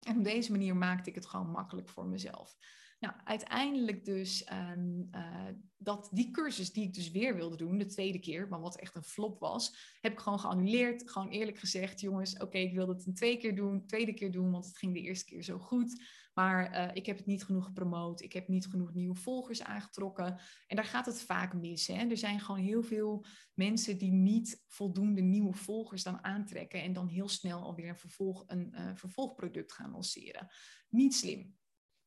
En 0.00 0.18
op 0.18 0.24
deze 0.24 0.50
manier 0.50 0.76
maakte 0.76 1.08
ik 1.08 1.14
het 1.14 1.26
gewoon 1.26 1.50
makkelijk 1.50 1.88
voor 1.88 2.06
mezelf. 2.06 2.56
Nou, 3.00 3.14
uiteindelijk 3.24 4.04
dus 4.04 4.50
um, 4.52 5.08
uh, 5.14 5.48
dat 5.76 6.08
die 6.12 6.30
cursus 6.30 6.72
die 6.72 6.84
ik 6.84 6.94
dus 6.94 7.10
weer 7.10 7.36
wilde 7.36 7.56
doen, 7.56 7.78
de 7.78 7.86
tweede 7.86 8.18
keer, 8.18 8.48
maar 8.48 8.60
wat 8.60 8.76
echt 8.76 8.96
een 8.96 9.02
flop 9.02 9.38
was, 9.40 9.96
heb 10.00 10.12
ik 10.12 10.20
gewoon 10.20 10.40
geannuleerd. 10.40 11.10
Gewoon 11.10 11.28
eerlijk 11.28 11.58
gezegd, 11.58 12.00
jongens, 12.00 12.38
oké, 12.38 12.58
ik 12.58 12.74
wilde 12.74 12.92
het 12.92 13.06
een 13.06 13.14
twee 13.14 13.36
keer 13.36 13.54
doen, 13.54 13.86
tweede 13.86 14.14
keer 14.14 14.32
doen, 14.32 14.50
want 14.50 14.66
het 14.66 14.78
ging 14.78 14.94
de 14.94 15.00
eerste 15.00 15.24
keer 15.24 15.42
zo 15.42 15.58
goed. 15.58 16.02
Maar 16.34 16.72
uh, 16.72 16.94
ik 16.94 17.06
heb 17.06 17.16
het 17.16 17.26
niet 17.26 17.44
genoeg 17.44 17.64
gepromoot. 17.64 18.20
Ik 18.20 18.32
heb 18.32 18.48
niet 18.48 18.66
genoeg 18.66 18.94
nieuwe 18.94 19.14
volgers 19.14 19.62
aangetrokken. 19.62 20.40
En 20.66 20.76
daar 20.76 20.84
gaat 20.84 21.06
het 21.06 21.22
vaak 21.22 21.54
mis. 21.54 21.86
Hè? 21.86 22.06
Er 22.08 22.16
zijn 22.16 22.40
gewoon 22.40 22.60
heel 22.60 22.82
veel 22.82 23.24
mensen 23.54 23.98
die 23.98 24.12
niet 24.12 24.62
voldoende 24.66 25.20
nieuwe 25.20 25.54
volgers 25.54 26.02
dan 26.02 26.24
aantrekken. 26.24 26.82
En 26.82 26.92
dan 26.92 27.08
heel 27.08 27.28
snel 27.28 27.62
alweer 27.62 27.88
een, 27.88 27.96
vervolg, 27.96 28.44
een 28.46 28.74
uh, 28.74 28.90
vervolgproduct 28.94 29.72
gaan 29.72 29.90
lanceren. 29.90 30.48
Niet 30.88 31.14
slim. 31.14 31.58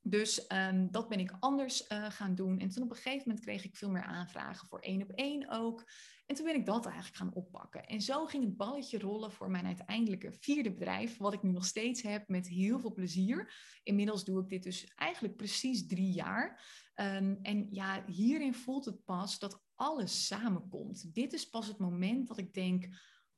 Dus 0.06 0.46
um, 0.52 0.92
dat 0.92 1.10
ben 1.10 1.20
ik 1.20 1.36
anders 1.40 1.90
uh, 1.90 2.10
gaan 2.10 2.36
doen. 2.36 2.60
En 2.60 2.70
toen 2.70 2.84
op 2.84 2.90
een 2.90 2.96
gegeven 2.96 3.24
moment 3.26 3.46
kreeg 3.46 3.64
ik 3.64 3.76
veel 3.76 3.90
meer 3.90 4.04
aanvragen 4.04 4.68
voor 4.68 4.80
één 4.80 5.02
op 5.02 5.12
één 5.12 5.50
ook. 5.50 5.90
En 6.26 6.36
toen 6.36 6.46
ben 6.46 6.56
ik 6.56 6.66
dat 6.66 6.86
eigenlijk 6.86 7.16
gaan 7.16 7.34
oppakken. 7.34 7.86
En 7.86 8.02
zo 8.02 8.26
ging 8.26 8.44
het 8.44 8.58
balletje 8.58 9.00
rollen 9.00 9.32
voor 9.32 9.50
mijn 9.50 9.66
uiteindelijke 9.66 10.34
vierde 10.40 10.74
bedrijf, 10.74 11.18
wat 11.18 11.34
ik 11.34 11.44
nu 11.44 11.52
nog 11.52 11.66
steeds 11.66 12.02
heb 12.02 12.28
met 12.28 12.48
heel 12.48 12.80
veel 12.80 12.94
plezier. 12.94 13.54
Inmiddels 13.84 14.24
doe 14.24 14.42
ik 14.42 14.50
dit 14.50 14.64
dus 14.64 14.94
eigenlijk 14.96 15.36
precies 15.36 15.88
drie 15.88 16.12
jaar. 16.12 16.64
Um, 16.96 17.40
en 17.42 17.68
ja, 17.72 18.04
hierin 18.06 18.54
voelt 18.54 18.86
het 18.86 19.04
pas 19.06 19.40
dat 19.40 19.62
alles 19.76 20.28
samenkomt. 20.28 21.14
Dit 21.14 21.34
is 21.34 21.50
pas 21.50 21.68
het 21.68 21.78
moment 21.78 22.28
dat 22.28 22.38
ik 22.38 22.54
denk 22.54 22.88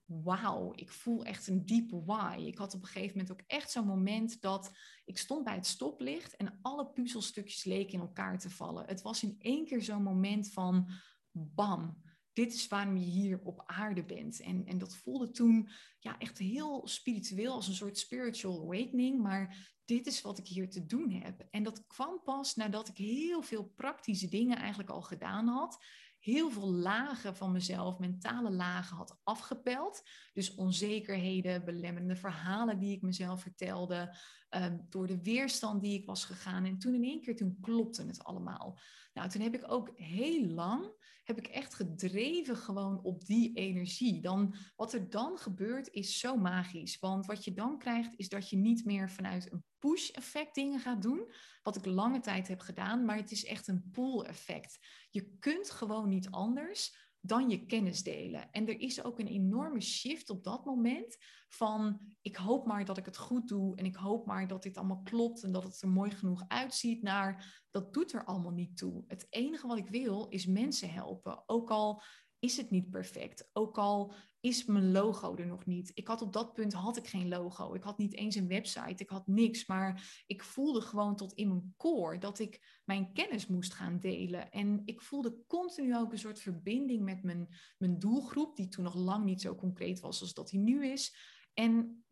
wauw, 0.05 0.73
ik 0.75 0.89
voel 0.91 1.25
echt 1.25 1.47
een 1.47 1.65
diepe 1.65 2.03
why. 2.03 2.43
Ik 2.45 2.57
had 2.57 2.73
op 2.73 2.81
een 2.81 2.87
gegeven 2.87 3.17
moment 3.17 3.31
ook 3.31 3.43
echt 3.47 3.71
zo'n 3.71 3.85
moment 3.87 4.41
dat 4.41 4.71
ik 5.05 5.17
stond 5.17 5.43
bij 5.43 5.55
het 5.55 5.65
stoplicht 5.65 6.35
en 6.35 6.59
alle 6.61 6.91
puzzelstukjes 6.91 7.63
leken 7.63 7.93
in 7.93 7.99
elkaar 7.99 8.39
te 8.39 8.49
vallen. 8.49 8.85
Het 8.85 9.01
was 9.01 9.23
in 9.23 9.35
één 9.39 9.65
keer 9.65 9.81
zo'n 9.81 10.03
moment 10.03 10.51
van 10.51 10.89
bam. 11.31 12.03
Dit 12.33 12.53
is 12.53 12.67
waarom 12.67 12.97
je 12.97 13.05
hier 13.05 13.39
op 13.43 13.63
aarde 13.65 14.05
bent. 14.05 14.41
En, 14.41 14.65
en 14.65 14.77
dat 14.77 14.95
voelde 14.95 15.31
toen 15.31 15.69
ja, 15.99 16.17
echt 16.17 16.37
heel 16.37 16.87
spiritueel, 16.87 17.53
als 17.53 17.67
een 17.67 17.73
soort 17.73 17.97
spiritual 17.97 18.61
awakening. 18.61 19.21
Maar 19.21 19.73
dit 19.85 20.07
is 20.07 20.21
wat 20.21 20.37
ik 20.37 20.47
hier 20.47 20.69
te 20.69 20.85
doen 20.85 21.11
heb. 21.11 21.47
En 21.49 21.63
dat 21.63 21.87
kwam 21.87 22.21
pas 22.23 22.55
nadat 22.55 22.87
ik 22.87 22.97
heel 22.97 23.41
veel 23.41 23.63
praktische 23.75 24.27
dingen 24.27 24.57
eigenlijk 24.57 24.89
al 24.89 25.01
gedaan 25.01 25.47
had 25.47 25.83
heel 26.25 26.51
veel 26.51 26.71
lagen 26.71 27.35
van 27.35 27.51
mezelf, 27.51 27.99
mentale 27.99 28.51
lagen 28.51 28.97
had 28.97 29.19
afgepeld. 29.23 30.03
Dus 30.33 30.55
onzekerheden, 30.55 31.65
belemmerende 31.65 32.15
verhalen 32.15 32.79
die 32.79 32.95
ik 32.95 33.01
mezelf 33.01 33.41
vertelde, 33.41 34.15
um, 34.55 34.85
door 34.89 35.07
de 35.07 35.21
weerstand 35.21 35.81
die 35.81 35.99
ik 35.99 36.05
was 36.05 36.25
gegaan. 36.25 36.65
En 36.65 36.77
toen 36.77 36.93
in 36.93 37.03
één 37.03 37.21
keer, 37.21 37.35
toen 37.35 37.57
klopte 37.61 38.05
het 38.05 38.23
allemaal. 38.23 38.79
Nou, 39.13 39.29
toen 39.29 39.41
heb 39.41 39.55
ik 39.55 39.71
ook 39.71 39.91
heel 39.95 40.45
lang, 40.45 40.91
heb 41.23 41.37
ik 41.37 41.47
echt 41.47 41.73
gedreven 41.73 42.55
gewoon 42.55 43.03
op 43.03 43.25
die 43.25 43.53
energie. 43.53 44.21
Dan, 44.21 44.55
wat 44.75 44.93
er 44.93 45.09
dan 45.09 45.37
gebeurt 45.37 45.89
is 45.89 46.19
zo 46.19 46.37
magisch. 46.37 46.99
Want 46.99 47.25
wat 47.25 47.43
je 47.43 47.53
dan 47.53 47.77
krijgt 47.77 48.13
is 48.15 48.29
dat 48.29 48.49
je 48.49 48.57
niet 48.57 48.85
meer 48.85 49.09
vanuit 49.09 49.51
een 49.51 49.63
push-effect 49.79 50.55
dingen 50.55 50.79
gaat 50.79 51.01
doen, 51.01 51.31
wat 51.63 51.75
ik 51.75 51.85
lange 51.85 52.19
tijd 52.19 52.47
heb 52.47 52.59
gedaan, 52.59 53.05
maar 53.05 53.17
het 53.17 53.31
is 53.31 53.45
echt 53.45 53.67
een 53.67 53.89
pull-effect. 53.91 54.79
Je 55.09 55.37
kunt 55.39 55.71
gewoon 55.71 56.09
niet 56.09 56.29
anders 56.29 57.04
dan 57.27 57.49
je 57.49 57.65
kennis 57.65 58.03
delen. 58.03 58.51
En 58.51 58.67
er 58.67 58.79
is 58.79 59.03
ook 59.03 59.19
een 59.19 59.27
enorme 59.27 59.81
shift 59.81 60.29
op 60.29 60.43
dat 60.43 60.65
moment 60.65 61.17
van 61.49 61.99
ik 62.21 62.35
hoop 62.35 62.65
maar 62.65 62.85
dat 62.85 62.97
ik 62.97 63.05
het 63.05 63.17
goed 63.17 63.47
doe 63.47 63.75
en 63.75 63.85
ik 63.85 63.95
hoop 63.95 64.25
maar 64.25 64.47
dat 64.47 64.63
dit 64.63 64.77
allemaal 64.77 65.01
klopt 65.03 65.43
en 65.43 65.51
dat 65.51 65.63
het 65.63 65.81
er 65.81 65.89
mooi 65.89 66.11
genoeg 66.11 66.43
uitziet 66.47 67.01
naar 67.01 67.63
dat 67.71 67.93
doet 67.93 68.13
er 68.13 68.25
allemaal 68.25 68.51
niet 68.51 68.77
toe. 68.77 69.03
Het 69.07 69.27
enige 69.29 69.67
wat 69.67 69.77
ik 69.77 69.89
wil 69.89 70.27
is 70.27 70.45
mensen 70.45 70.91
helpen, 70.91 71.43
ook 71.45 71.69
al 71.71 72.01
is 72.45 72.57
het 72.57 72.69
niet 72.69 72.89
perfect. 72.89 73.49
Ook 73.53 73.77
al 73.77 74.13
is 74.39 74.65
mijn 74.65 74.91
logo 74.91 75.35
er 75.35 75.45
nog 75.45 75.65
niet. 75.65 75.91
Ik 75.93 76.07
had 76.07 76.21
op 76.21 76.33
dat 76.33 76.53
punt 76.53 76.73
had 76.73 76.97
ik 76.97 77.07
geen 77.07 77.27
logo. 77.27 77.73
Ik 77.73 77.83
had 77.83 77.97
niet 77.97 78.13
eens 78.13 78.35
een 78.35 78.47
website. 78.47 79.03
Ik 79.03 79.09
had 79.09 79.27
niks. 79.27 79.65
Maar 79.65 80.23
ik 80.25 80.43
voelde 80.43 80.81
gewoon 80.81 81.15
tot 81.15 81.33
in 81.33 81.47
mijn 81.47 81.73
core 81.77 82.17
dat 82.17 82.39
ik 82.39 82.81
mijn 82.83 83.13
kennis 83.13 83.47
moest 83.47 83.73
gaan 83.73 83.99
delen. 83.99 84.51
En 84.51 84.81
ik 84.85 85.01
voelde 85.01 85.43
continu 85.47 85.97
ook 85.97 86.11
een 86.11 86.17
soort 86.17 86.39
verbinding 86.39 87.03
met 87.03 87.23
mijn, 87.23 87.47
mijn 87.77 87.99
doelgroep, 87.99 88.55
die 88.55 88.67
toen 88.67 88.83
nog 88.83 88.95
lang 88.95 89.25
niet 89.25 89.41
zo 89.41 89.55
concreet 89.55 89.99
was 89.99 90.21
als 90.21 90.33
dat 90.33 90.51
hij 90.51 90.59
nu 90.59 90.87
is. 90.87 91.15
En 91.53 92.04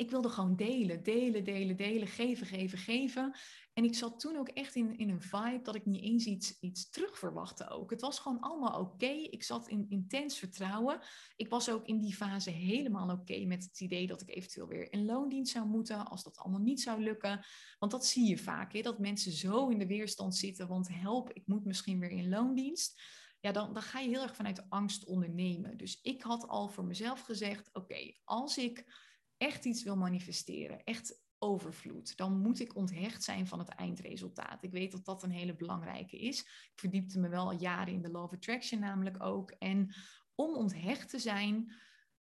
ik 0.00 0.10
wilde 0.10 0.28
gewoon 0.28 0.56
delen, 0.56 1.02
delen, 1.02 1.44
delen, 1.44 1.76
delen, 1.76 2.08
geven, 2.08 2.46
geven, 2.46 2.78
geven. 2.78 3.36
En 3.72 3.84
ik 3.84 3.94
zat 3.94 4.20
toen 4.20 4.36
ook 4.36 4.48
echt 4.48 4.74
in, 4.74 4.98
in 4.98 5.08
een 5.08 5.22
vibe 5.22 5.60
dat 5.62 5.74
ik 5.74 5.86
niet 5.86 6.02
eens 6.02 6.24
iets, 6.24 6.58
iets 6.60 6.90
terug 6.90 7.18
verwachtte 7.18 7.68
ook. 7.68 7.90
Het 7.90 8.00
was 8.00 8.18
gewoon 8.18 8.40
allemaal 8.40 8.80
oké. 8.80 9.06
Ik 9.06 9.42
zat 9.42 9.68
in 9.68 9.86
intens 9.88 10.38
vertrouwen. 10.38 11.00
Ik 11.36 11.48
was 11.48 11.70
ook 11.70 11.86
in 11.86 11.98
die 11.98 12.14
fase 12.14 12.50
helemaal 12.50 13.10
oké 13.10 13.44
met 13.44 13.64
het 13.64 13.80
idee 13.80 14.06
dat 14.06 14.20
ik 14.20 14.30
eventueel 14.30 14.66
weer 14.66 14.92
in 14.92 15.04
loondienst 15.04 15.52
zou 15.52 15.66
moeten 15.66 16.06
als 16.06 16.22
dat 16.22 16.38
allemaal 16.38 16.60
niet 16.60 16.80
zou 16.80 17.02
lukken. 17.02 17.44
Want 17.78 17.92
dat 17.92 18.06
zie 18.06 18.28
je 18.28 18.38
vaak, 18.38 18.72
hè, 18.72 18.82
dat 18.82 18.98
mensen 18.98 19.32
zo 19.32 19.68
in 19.68 19.78
de 19.78 19.86
weerstand 19.86 20.36
zitten, 20.36 20.68
want 20.68 20.88
help, 20.88 21.32
ik 21.32 21.46
moet 21.46 21.64
misschien 21.64 22.00
weer 22.00 22.10
in 22.10 22.28
loondienst 22.28 23.02
ja, 23.40 23.52
dan, 23.52 23.72
dan 23.72 23.82
ga 23.82 23.98
je 23.98 24.08
heel 24.08 24.22
erg 24.22 24.36
vanuit 24.36 24.70
angst 24.70 25.04
ondernemen. 25.04 25.76
Dus 25.76 25.98
ik 26.02 26.22
had 26.22 26.48
al 26.48 26.68
voor 26.68 26.84
mezelf 26.84 27.20
gezegd: 27.20 27.70
oké, 27.72 28.12
als 28.24 28.58
ik 28.58 28.84
echt 29.40 29.64
iets 29.64 29.82
wil 29.82 29.96
manifesteren, 29.96 30.84
echt 30.84 31.20
overvloed, 31.38 32.16
dan 32.16 32.38
moet 32.38 32.60
ik 32.60 32.76
onthecht 32.76 33.22
zijn 33.22 33.46
van 33.46 33.58
het 33.58 33.68
eindresultaat. 33.68 34.62
Ik 34.62 34.70
weet 34.70 34.92
dat 34.92 35.04
dat 35.04 35.22
een 35.22 35.30
hele 35.30 35.56
belangrijke 35.56 36.18
is. 36.18 36.40
Ik 36.40 36.72
verdiepte 36.74 37.18
me 37.18 37.28
wel 37.28 37.44
al 37.44 37.60
jaren 37.60 37.94
in 37.94 38.02
de 38.02 38.10
Law 38.10 38.22
of 38.22 38.32
Attraction 38.32 38.80
namelijk 38.80 39.22
ook. 39.22 39.50
En 39.50 39.94
om 40.34 40.54
onthecht 40.54 41.10
te 41.10 41.18
zijn, 41.18 41.72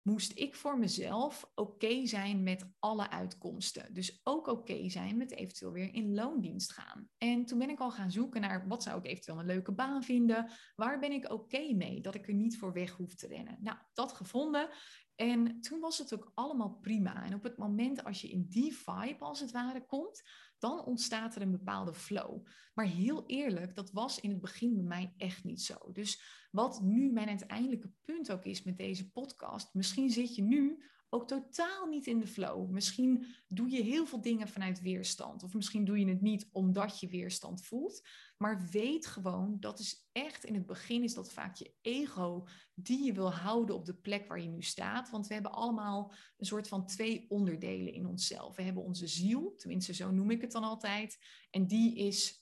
moest 0.10 0.38
ik 0.38 0.56
voor 0.56 0.80
mezelf 0.80 1.52
oké 1.56 2.06
zijn 2.06 2.44
met 2.44 2.70
alle 2.80 3.10
uitkomsten. 3.10 3.94
Dus 3.94 4.20
ook 4.24 4.48
oké 4.48 4.90
zijn 4.90 5.18
met 5.18 5.32
eventueel 5.32 5.72
weer 5.72 5.94
in 5.94 6.14
loondienst 6.14 6.74
gaan. 6.74 7.10
En 7.18 7.46
toen 7.46 7.60
ben 7.60 7.70
ik 7.70 7.80
al 7.80 7.92
gaan 7.92 8.12
zoeken 8.12 8.42
naar 8.42 8.68
wat 8.68 8.84
zou 8.84 9.00
ik 9.00 9.06
eventueel 9.06 9.40
een 9.40 9.46
leuke 9.46 9.72
baan 9.72 10.04
vinden. 10.04 10.52
Waar 10.76 11.00
ben 11.00 11.12
ik 11.12 11.32
oké 11.32 11.74
mee 11.74 12.02
dat 12.02 12.16
ik 12.16 12.28
er 12.28 12.34
niet 12.34 12.58
voor 12.58 12.74
weg 12.74 12.92
hoef 12.92 13.16
te 13.16 13.28
rennen? 13.28 13.58
Nou, 13.62 13.78
dat 13.94 14.12
gevonden. 14.12 14.70
En 15.16 15.62
toen 15.62 15.80
was 15.80 15.98
het 15.98 16.14
ook 16.14 16.32
allemaal 16.34 16.78
prima. 16.82 17.24
En 17.26 17.34
op 17.34 17.44
het 17.44 17.58
moment 17.58 18.04
als 18.04 18.22
je 18.22 18.30
in 18.30 18.46
die 18.50 18.76
vibe 18.76 19.20
als 19.20 19.40
het 19.40 19.52
ware 19.52 19.86
komt, 19.86 20.22
dan 20.60 20.86
ontstaat 20.86 21.36
er 21.36 21.42
een 21.42 21.52
bepaalde 21.52 21.94
flow. 21.94 22.46
Maar 22.74 22.86
heel 22.86 23.26
eerlijk, 23.26 23.76
dat 23.76 23.92
was 23.92 24.20
in 24.20 24.30
het 24.30 24.42
begin 24.42 24.76
bij 24.76 24.84
mij 24.84 25.14
echt 25.18 25.44
niet 25.44 25.62
zo. 25.62 25.92
Dus 25.92 26.22
wat 26.52 26.82
nu 26.82 27.12
mijn 27.12 27.28
uiteindelijke 27.28 27.92
punt 28.06 28.32
ook 28.32 28.44
is 28.44 28.64
met 28.64 28.78
deze 28.78 29.12
podcast, 29.12 29.74
misschien 29.74 30.10
zit 30.10 30.36
je 30.36 30.42
nu 30.42 30.84
ook 31.10 31.28
totaal 31.28 31.86
niet 31.86 32.08
in 32.08 32.20
de 32.20 32.28
flow. 32.28 32.70
Misschien 32.70 33.26
doe 33.48 33.70
je 33.70 33.82
heel 33.82 34.06
veel 34.06 34.22
dingen 34.22 34.48
vanuit 34.48 34.82
weerstand. 34.82 35.44
Of 35.44 35.54
misschien 35.54 35.86
doe 35.86 36.00
je 36.00 36.08
het 36.08 36.22
niet 36.22 36.50
omdat 36.52 37.00
je 37.00 37.08
weerstand 37.08 37.66
voelt. 37.66 38.08
Maar 38.38 38.68
weet 38.72 39.06
gewoon, 39.06 39.58
dat 39.60 39.80
is 39.80 40.08
echt 40.12 40.44
in 40.44 40.54
het 40.54 40.66
begin 40.66 41.04
is 41.04 41.14
dat 41.14 41.32
vaak 41.32 41.56
je 41.56 41.74
ego 41.82 42.48
die 42.74 43.04
je 43.04 43.14
wil 43.14 43.32
houden 43.32 43.76
op 43.76 43.86
de 43.86 43.96
plek 43.96 44.28
waar 44.28 44.42
je 44.42 44.50
nu 44.50 44.62
staat. 44.62 45.10
Want 45.10 45.28
we 45.28 45.34
hebben 45.34 45.52
allemaal 45.52 46.14
een 46.38 46.46
soort 46.46 46.68
van 46.68 46.86
twee 46.86 47.26
onderdelen 47.30 47.94
in 47.94 48.06
onszelf. 48.06 48.56
We 48.56 48.62
hebben 48.62 48.84
onze 48.84 49.08
ziel, 49.08 49.54
tenminste 49.58 49.94
zo 49.94 50.12
noem 50.12 50.32
ik 50.32 50.42
het 50.42 50.52
dan 50.52 50.64
altijd. 50.64 51.18
En 51.50 51.68
die 51.68 51.96
is 51.96 52.39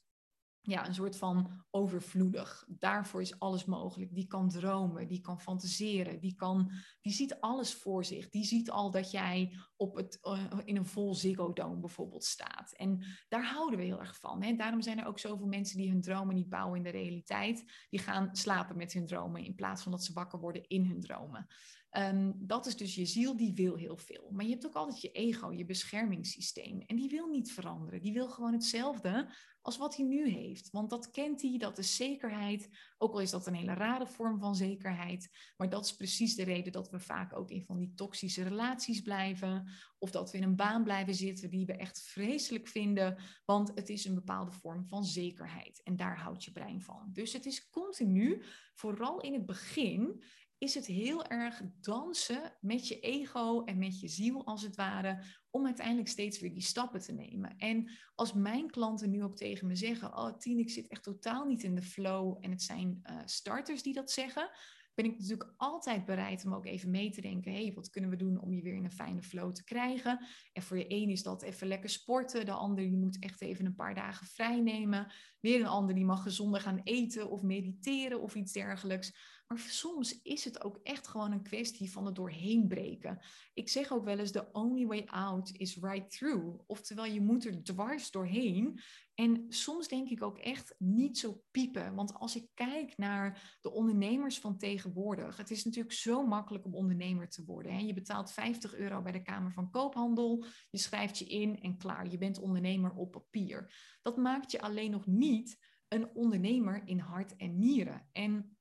ja, 0.67 0.87
een 0.87 0.93
soort 0.93 1.17
van 1.17 1.65
overvloedig. 1.69 2.65
Daarvoor 2.67 3.21
is 3.21 3.39
alles 3.39 3.65
mogelijk. 3.65 4.13
Die 4.13 4.27
kan 4.27 4.49
dromen, 4.49 5.07
die 5.07 5.21
kan 5.21 5.41
fantaseren, 5.41 6.19
die, 6.19 6.35
kan, 6.35 6.71
die 7.01 7.13
ziet 7.13 7.39
alles 7.39 7.73
voor 7.73 8.05
zich. 8.05 8.29
Die 8.29 8.45
ziet 8.45 8.69
al 8.71 8.91
dat 8.91 9.11
jij 9.11 9.57
op 9.75 9.95
het, 9.95 10.19
uh, 10.21 10.43
in 10.63 10.75
een 10.75 10.85
vol 10.85 11.15
Ziggo 11.15 11.53
Dome 11.53 11.79
bijvoorbeeld 11.79 12.23
staat. 12.23 12.73
En 12.75 13.03
daar 13.27 13.45
houden 13.45 13.79
we 13.79 13.85
heel 13.85 13.99
erg 13.99 14.19
van. 14.19 14.43
Hè? 14.43 14.55
Daarom 14.55 14.81
zijn 14.81 14.99
er 14.99 15.07
ook 15.07 15.19
zoveel 15.19 15.47
mensen 15.47 15.77
die 15.77 15.91
hun 15.91 16.01
dromen 16.01 16.35
niet 16.35 16.49
bouwen 16.49 16.77
in 16.77 16.83
de 16.83 16.89
realiteit. 16.89 17.63
Die 17.89 17.99
gaan 17.99 18.29
slapen 18.35 18.77
met 18.77 18.93
hun 18.93 19.05
dromen 19.05 19.43
in 19.43 19.55
plaats 19.55 19.83
van 19.83 19.91
dat 19.91 20.03
ze 20.03 20.13
wakker 20.13 20.39
worden 20.39 20.67
in 20.67 20.85
hun 20.85 20.99
dromen. 20.99 21.47
Um, 21.91 22.33
dat 22.37 22.65
is 22.65 22.77
dus 22.77 22.95
je 22.95 23.05
ziel, 23.05 23.37
die 23.37 23.53
wil 23.53 23.75
heel 23.75 23.97
veel. 23.97 24.29
Maar 24.31 24.45
je 24.45 24.51
hebt 24.51 24.65
ook 24.65 24.73
altijd 24.73 25.01
je 25.01 25.11
ego, 25.11 25.51
je 25.51 25.65
beschermingssysteem. 25.65 26.81
En 26.81 26.95
die 26.95 27.09
wil 27.09 27.27
niet 27.27 27.51
veranderen. 27.51 28.01
Die 28.01 28.13
wil 28.13 28.29
gewoon 28.29 28.53
hetzelfde 28.53 29.33
als 29.61 29.77
wat 29.77 29.95
hij 29.95 30.05
nu 30.05 30.29
heeft. 30.29 30.69
Want 30.71 30.89
dat 30.89 31.11
kent 31.11 31.41
hij, 31.41 31.57
dat 31.57 31.77
is 31.77 31.95
zekerheid. 31.95 32.69
Ook 32.97 33.13
al 33.13 33.19
is 33.19 33.29
dat 33.29 33.47
een 33.47 33.53
hele 33.53 33.73
rare 33.73 34.07
vorm 34.07 34.39
van 34.39 34.55
zekerheid. 34.55 35.29
Maar 35.57 35.69
dat 35.69 35.85
is 35.85 35.95
precies 35.95 36.35
de 36.35 36.43
reden 36.43 36.71
dat 36.71 36.89
we 36.89 36.99
vaak 36.99 37.35
ook 37.35 37.49
in 37.49 37.65
van 37.65 37.77
die 37.77 37.93
toxische 37.93 38.43
relaties 38.43 39.01
blijven. 39.01 39.69
Of 39.97 40.11
dat 40.11 40.31
we 40.31 40.37
in 40.37 40.43
een 40.43 40.55
baan 40.55 40.83
blijven 40.83 41.15
zitten 41.15 41.49
die 41.49 41.65
we 41.65 41.73
echt 41.73 42.01
vreselijk 42.01 42.67
vinden. 42.67 43.17
Want 43.45 43.71
het 43.75 43.89
is 43.89 44.05
een 44.05 44.15
bepaalde 44.15 44.51
vorm 44.51 44.87
van 44.87 45.05
zekerheid. 45.05 45.81
En 45.83 45.95
daar 45.95 46.19
houdt 46.19 46.43
je 46.43 46.51
brein 46.51 46.81
van. 46.81 47.09
Dus 47.13 47.33
het 47.33 47.45
is 47.45 47.69
continu, 47.69 48.43
vooral 48.73 49.21
in 49.21 49.33
het 49.33 49.45
begin 49.45 50.23
is 50.57 50.73
het 50.73 50.85
heel 50.85 51.25
erg 51.25 51.61
dansen 51.81 52.57
met 52.61 52.87
je 52.87 52.99
ego 52.99 53.63
en 53.63 53.77
met 53.77 53.99
je 53.99 54.07
ziel 54.07 54.45
als 54.45 54.61
het 54.61 54.75
ware, 54.75 55.23
om 55.49 55.65
uiteindelijk 55.65 56.07
steeds 56.07 56.39
weer 56.39 56.53
die 56.53 56.61
stappen 56.61 56.99
te 56.99 57.13
nemen. 57.13 57.57
En 57.57 57.89
als 58.15 58.33
mijn 58.33 58.71
klanten 58.71 59.09
nu 59.09 59.23
ook 59.23 59.35
tegen 59.35 59.67
me 59.67 59.75
zeggen, 59.75 60.17
oh 60.17 60.37
Tien, 60.37 60.59
ik 60.59 60.69
zit 60.69 60.87
echt 60.87 61.03
totaal 61.03 61.45
niet 61.45 61.63
in 61.63 61.75
de 61.75 61.81
flow 61.81 62.37
en 62.41 62.51
het 62.51 62.61
zijn 62.61 62.99
uh, 63.03 63.21
starters 63.25 63.83
die 63.83 63.93
dat 63.93 64.11
zeggen, 64.11 64.49
ben 64.97 65.05
ik 65.05 65.19
natuurlijk 65.19 65.53
altijd 65.57 66.05
bereid 66.05 66.45
om 66.45 66.53
ook 66.53 66.65
even 66.65 66.91
mee 66.91 67.11
te 67.11 67.21
denken, 67.21 67.51
hey, 67.51 67.71
wat 67.75 67.89
kunnen 67.89 68.09
we 68.09 68.15
doen 68.15 68.41
om 68.41 68.53
je 68.53 68.61
weer 68.61 68.75
in 68.75 68.83
een 68.83 68.91
fijne 68.91 69.23
flow 69.23 69.53
te 69.53 69.63
krijgen? 69.63 70.25
En 70.53 70.61
voor 70.61 70.77
de 70.77 70.85
een 70.87 71.09
is 71.09 71.23
dat 71.23 71.41
even 71.41 71.67
lekker 71.67 71.89
sporten, 71.89 72.45
de 72.45 72.51
ander 72.51 72.83
die 72.83 72.97
moet 72.97 73.19
echt 73.19 73.41
even 73.41 73.65
een 73.65 73.75
paar 73.75 73.95
dagen 73.95 74.27
vrij 74.27 74.59
nemen, 74.59 75.13
weer 75.39 75.59
een 75.59 75.67
ander 75.67 75.95
die 75.95 76.05
mag 76.05 76.23
gezonder 76.23 76.61
gaan 76.61 76.81
eten 76.83 77.29
of 77.29 77.41
mediteren 77.41 78.21
of 78.21 78.35
iets 78.35 78.51
dergelijks. 78.51 79.17
Maar 79.47 79.59
soms 79.59 80.21
is 80.21 80.43
het 80.43 80.63
ook 80.63 80.79
echt 80.83 81.07
gewoon 81.07 81.31
een 81.31 81.43
kwestie 81.43 81.91
van 81.91 82.05
het 82.05 82.15
doorheen 82.15 82.67
breken. 82.67 83.19
Ik 83.53 83.69
zeg 83.69 83.91
ook 83.91 84.03
wel 84.03 84.19
eens: 84.19 84.31
the 84.31 84.51
only 84.51 84.85
way 84.85 85.03
out 85.05 85.51
is 85.57 85.77
right 85.81 86.11
through. 86.11 86.59
Oftewel, 86.65 87.05
je 87.05 87.21
moet 87.21 87.45
er 87.45 87.63
dwars 87.63 88.11
doorheen. 88.11 88.79
En 89.13 89.45
soms 89.49 89.87
denk 89.87 90.09
ik 90.09 90.23
ook 90.23 90.37
echt 90.37 90.75
niet 90.77 91.17
zo 91.17 91.43
piepen. 91.51 91.95
Want 91.95 92.13
als 92.13 92.35
ik 92.35 92.49
kijk 92.53 92.97
naar 92.97 93.57
de 93.61 93.71
ondernemers 93.71 94.39
van 94.39 94.57
tegenwoordig, 94.57 95.37
het 95.37 95.51
is 95.51 95.65
natuurlijk 95.65 95.95
zo 95.95 96.25
makkelijk 96.27 96.65
om 96.65 96.75
ondernemer 96.75 97.29
te 97.29 97.45
worden. 97.45 97.73
Hè? 97.73 97.79
Je 97.79 97.93
betaalt 97.93 98.31
50 98.31 98.75
euro 98.75 99.01
bij 99.01 99.11
de 99.11 99.21
Kamer 99.21 99.51
van 99.51 99.69
Koophandel, 99.69 100.45
je 100.69 100.77
schrijft 100.77 101.17
je 101.17 101.25
in 101.25 101.59
en 101.59 101.77
klaar, 101.77 102.07
je 102.07 102.17
bent 102.17 102.39
ondernemer 102.39 102.93
op 102.93 103.11
papier. 103.11 103.73
Dat 104.01 104.17
maakt 104.17 104.51
je 104.51 104.61
alleen 104.61 104.91
nog 104.91 105.05
niet 105.05 105.57
een 105.87 106.15
ondernemer 106.15 106.81
in 106.85 106.99
hart 106.99 107.35
en 107.35 107.59
nieren. 107.59 108.09
En 108.11 108.56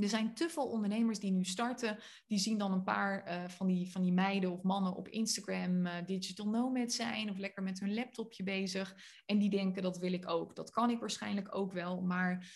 er 0.00 0.08
zijn 0.08 0.34
te 0.34 0.48
veel 0.48 0.66
ondernemers 0.66 1.18
die 1.18 1.32
nu 1.32 1.44
starten. 1.44 1.98
Die 2.26 2.38
zien 2.38 2.58
dan 2.58 2.72
een 2.72 2.82
paar 2.82 3.28
uh, 3.28 3.48
van, 3.48 3.66
die, 3.66 3.90
van 3.90 4.02
die 4.02 4.12
meiden 4.12 4.52
of 4.52 4.62
mannen 4.62 4.94
op 4.94 5.08
Instagram 5.08 5.86
uh, 5.86 5.92
digital 6.06 6.48
nomad 6.48 6.92
zijn. 6.92 7.30
Of 7.30 7.38
lekker 7.38 7.62
met 7.62 7.80
hun 7.80 7.94
laptopje 7.94 8.42
bezig. 8.42 8.96
En 9.26 9.38
die 9.38 9.50
denken 9.50 9.82
dat 9.82 9.98
wil 9.98 10.12
ik 10.12 10.28
ook. 10.28 10.56
Dat 10.56 10.70
kan 10.70 10.90
ik 10.90 11.00
waarschijnlijk 11.00 11.54
ook 11.54 11.72
wel. 11.72 12.02
Maar 12.02 12.46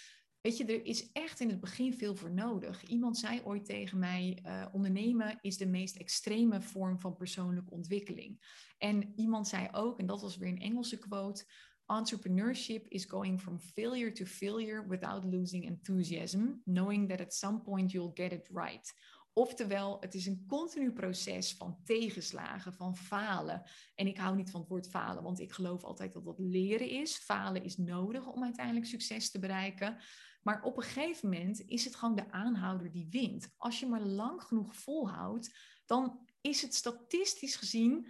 weet 0.40 0.56
je, 0.56 0.64
er 0.64 0.84
is 0.84 1.12
echt 1.12 1.40
in 1.40 1.48
het 1.48 1.60
begin 1.60 1.94
veel 1.94 2.14
voor 2.14 2.32
nodig. 2.32 2.82
Iemand 2.82 3.18
zei 3.18 3.40
ooit 3.44 3.64
tegen 3.64 3.98
mij: 3.98 4.38
uh, 4.46 4.66
ondernemen 4.72 5.38
is 5.40 5.56
de 5.56 5.66
meest 5.66 5.96
extreme 5.96 6.60
vorm 6.60 7.00
van 7.00 7.16
persoonlijke 7.16 7.74
ontwikkeling. 7.74 8.60
En 8.78 9.12
iemand 9.16 9.48
zei 9.48 9.68
ook, 9.72 9.98
en 9.98 10.06
dat 10.06 10.20
was 10.20 10.36
weer 10.36 10.48
een 10.48 10.60
Engelse 10.60 10.98
quote 10.98 11.44
entrepreneurship 11.86 12.88
is 12.88 13.04
going 13.04 13.40
from 13.40 13.58
failure 13.58 14.12
to 14.12 14.24
failure 14.24 14.86
without 14.88 15.24
losing 15.24 15.64
enthusiasm, 15.64 16.62
knowing 16.64 17.08
that 17.08 17.20
at 17.20 17.34
some 17.34 17.60
point 17.60 17.92
you'll 17.92 18.14
get 18.14 18.32
it 18.32 18.48
right. 18.52 18.92
Oftewel, 19.34 19.96
het 20.00 20.14
is 20.14 20.26
een 20.26 20.44
continu 20.46 20.92
proces 20.92 21.54
van 21.56 21.80
tegenslagen, 21.84 22.72
van 22.72 22.96
falen. 22.96 23.62
En 23.94 24.06
ik 24.06 24.16
hou 24.16 24.36
niet 24.36 24.50
van 24.50 24.60
het 24.60 24.68
woord 24.68 24.88
falen, 24.88 25.22
want 25.22 25.40
ik 25.40 25.52
geloof 25.52 25.84
altijd 25.84 26.12
dat 26.12 26.24
dat 26.24 26.38
leren 26.38 26.88
is. 26.88 27.16
Falen 27.16 27.64
is 27.64 27.76
nodig 27.76 28.26
om 28.26 28.44
uiteindelijk 28.44 28.86
succes 28.86 29.30
te 29.30 29.38
bereiken. 29.38 29.96
Maar 30.42 30.62
op 30.62 30.76
een 30.76 30.82
gegeven 30.82 31.28
moment 31.28 31.60
is 31.60 31.84
het 31.84 31.94
gewoon 31.94 32.14
de 32.14 32.30
aanhouder 32.30 32.90
die 32.90 33.06
wint. 33.10 33.48
Als 33.56 33.80
je 33.80 33.86
maar 33.86 34.02
lang 34.02 34.42
genoeg 34.42 34.76
volhoudt, 34.76 35.56
dan 35.86 36.26
is 36.40 36.62
het 36.62 36.74
statistisch 36.74 37.56
gezien 37.56 38.06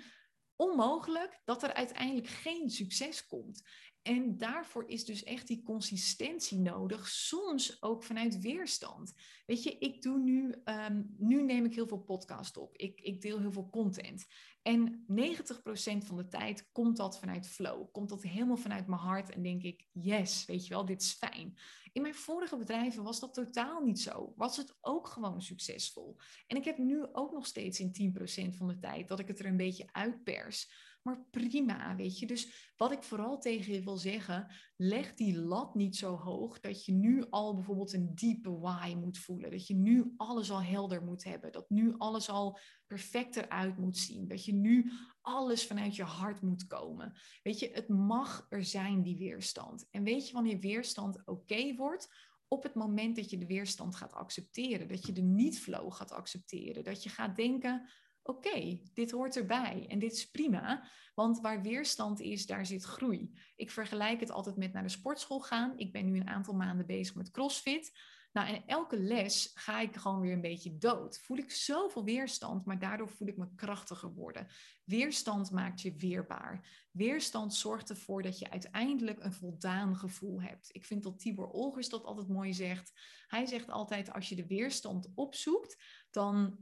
onmogelijk 0.63 1.41
dat 1.45 1.63
er 1.63 1.73
uiteindelijk 1.73 2.27
geen 2.27 2.71
succes 2.71 3.27
komt. 3.27 3.63
En 4.03 4.37
daarvoor 4.37 4.89
is 4.89 5.05
dus 5.05 5.25
echt 5.25 5.47
die 5.47 5.63
consistentie 5.63 6.59
nodig, 6.59 7.09
soms 7.09 7.83
ook 7.83 8.03
vanuit 8.03 8.41
weerstand. 8.41 9.13
Weet 9.47 9.63
je, 9.63 9.79
ik 9.79 10.03
doe 10.03 10.19
nu, 10.19 10.55
um, 10.65 11.15
nu 11.19 11.43
neem 11.43 11.65
ik 11.65 11.75
heel 11.75 11.87
veel 11.87 12.03
podcast 12.03 12.57
op. 12.57 12.77
Ik, 12.77 13.01
ik 13.01 13.21
deel 13.21 13.39
heel 13.39 13.53
veel 13.53 13.71
content. 13.71 14.27
En 14.63 15.05
90% 15.11 16.07
van 16.07 16.17
de 16.17 16.29
tijd 16.29 16.69
komt 16.73 16.97
dat 16.97 17.19
vanuit 17.19 17.49
flow. 17.49 17.93
Komt 17.93 18.09
dat 18.09 18.23
helemaal 18.23 18.57
vanuit 18.57 18.87
mijn 18.87 19.01
hart 19.01 19.31
en 19.31 19.43
denk 19.43 19.63
ik, 19.63 19.87
yes, 19.93 20.45
weet 20.45 20.67
je 20.67 20.75
wel, 20.75 20.85
dit 20.85 21.03
is 21.03 21.13
fijn. 21.13 21.57
In 21.93 22.03
mijn 22.03 22.15
vorige 22.15 22.57
bedrijven 22.57 23.03
was 23.03 23.21
dat 23.21 23.35
totaal 23.35 23.83
niet 23.83 24.01
zo. 24.01 24.33
Was 24.37 24.57
het 24.57 24.77
ook 24.81 25.09
gewoon 25.09 25.43
succesvol. 25.43 26.17
En 26.47 26.57
ik 26.57 26.65
heb 26.65 26.79
nu 26.79 27.07
ook 27.13 27.33
nog 27.33 27.47
steeds 27.47 27.81
in 27.81 28.15
10% 28.53 28.57
van 28.57 28.67
de 28.69 28.79
tijd 28.79 29.09
dat 29.09 29.19
ik 29.19 29.29
het 29.29 29.39
er 29.39 29.47
een 29.47 29.57
beetje 29.57 29.89
uitpers. 29.93 30.73
Maar 31.03 31.25
prima, 31.31 31.97
weet 31.97 32.19
je. 32.19 32.27
Dus 32.27 32.73
wat 32.77 32.93
ik 32.93 33.03
vooral 33.03 33.39
tegen 33.39 33.73
je 33.73 33.83
wil 33.83 33.97
zeggen, 33.97 34.55
leg 34.77 35.15
die 35.15 35.39
lat 35.39 35.75
niet 35.75 35.97
zo 35.97 36.17
hoog 36.17 36.61
dat 36.61 36.85
je 36.85 36.93
nu 36.93 37.27
al 37.31 37.55
bijvoorbeeld 37.55 37.93
een 37.93 38.15
diepe 38.15 38.59
why 38.59 38.95
moet 39.01 39.19
voelen. 39.19 39.51
Dat 39.51 39.67
je 39.67 39.75
nu 39.75 40.13
alles 40.17 40.51
al 40.51 40.63
helder 40.63 41.05
moet 41.05 41.25
hebben. 41.25 41.53
Dat 41.53 41.71
nu 41.71 41.95
alles 41.99 42.29
al 42.29 42.59
perfect 42.87 43.37
eruit 43.37 43.79
moet 43.79 43.97
zien. 43.97 44.29
Dat 44.29 44.45
je 44.45 44.55
nu 44.55 44.91
alles 45.21 45.67
vanuit 45.67 45.97
je 45.97 46.05
hart 46.05 46.43
moet 46.43 46.67
komen. 46.67 47.13
Weet 47.43 47.59
je, 47.59 47.71
het 47.73 47.89
mag 47.89 48.47
er 48.49 48.65
zijn, 48.65 49.03
die 49.03 49.19
weerstand. 49.19 49.87
En 49.91 50.03
weet 50.03 50.29
je 50.29 50.35
wanneer 50.35 50.59
weerstand 50.59 51.23
oké 51.25 51.75
wordt? 51.75 52.31
Op 52.49 52.63
het 52.63 52.75
moment 52.75 53.17
dat 53.17 53.31
je 53.31 53.39
de 53.39 53.47
weerstand 53.47 53.97
gaat 53.97 54.13
accepteren. 54.13 54.89
Dat 54.89 55.07
je 55.07 55.13
de 55.13 55.23
niet-flow 55.23 55.93
gaat 55.93 56.13
accepteren. 56.13 56.85
Dat 56.85 57.03
je 57.03 57.09
gaat 57.09 57.37
denken, 57.37 57.91
oké, 58.23 58.81
dit 58.95 59.11
hoort 59.11 59.37
erbij 59.37 59.87
en 59.89 59.99
dit 59.99 60.13
is 60.13 60.31
prima. 60.31 60.89
Want 61.15 61.41
waar 61.41 61.63
weerstand 61.63 62.21
is, 62.21 62.47
daar 62.47 62.67
zit 62.67 62.85
groei. 62.85 63.39
Ik 63.57 63.71
vergelijk 63.71 64.21
het 64.21 64.31
altijd 64.31 64.57
met 64.57 64.73
naar 64.73 64.83
de 64.83 64.89
sportschool 64.89 65.41
gaan. 65.41 65.79
Ik 65.79 65.93
ben 65.93 66.05
nu 66.05 66.21
een 66.21 66.29
aantal 66.29 66.55
maanden 66.55 66.87
bezig 66.87 67.15
met 67.15 67.31
CrossFit. 67.31 67.93
Nou, 68.33 68.49
en 68.49 68.67
elke 68.67 68.99
les 68.99 69.51
ga 69.55 69.81
ik 69.81 69.97
gewoon 69.97 70.21
weer 70.21 70.33
een 70.33 70.41
beetje 70.41 70.79
dood. 70.79 71.19
Voel 71.19 71.37
ik 71.37 71.51
zoveel 71.51 72.05
weerstand, 72.05 72.65
maar 72.65 72.79
daardoor 72.79 73.09
voel 73.09 73.29
ik 73.29 73.37
me 73.37 73.55
krachtiger 73.55 74.15
worden. 74.15 74.47
Weerstand 74.85 75.51
maakt 75.51 75.81
je 75.81 75.95
weerbaar. 75.97 76.69
Weerstand 76.91 77.55
zorgt 77.55 77.91
ervoor 77.91 78.23
dat 78.23 78.39
je 78.39 78.51
uiteindelijk 78.51 79.25
een 79.25 79.33
voldaan 79.33 79.97
gevoel 79.97 80.43
hebt. 80.43 80.69
Ik 80.73 80.85
vind 80.85 81.03
dat 81.03 81.19
Tibor 81.19 81.51
Olgers 81.51 81.89
dat 81.89 82.05
altijd 82.05 82.29
mooi 82.29 82.55
zegt. 82.55 82.93
Hij 83.27 83.47
zegt 83.47 83.71
altijd, 83.71 84.13
als 84.13 84.29
je 84.29 84.37
de 84.37 84.47
weerstand 84.47 85.09
opzoekt, 85.15 85.85
dan 86.11 86.59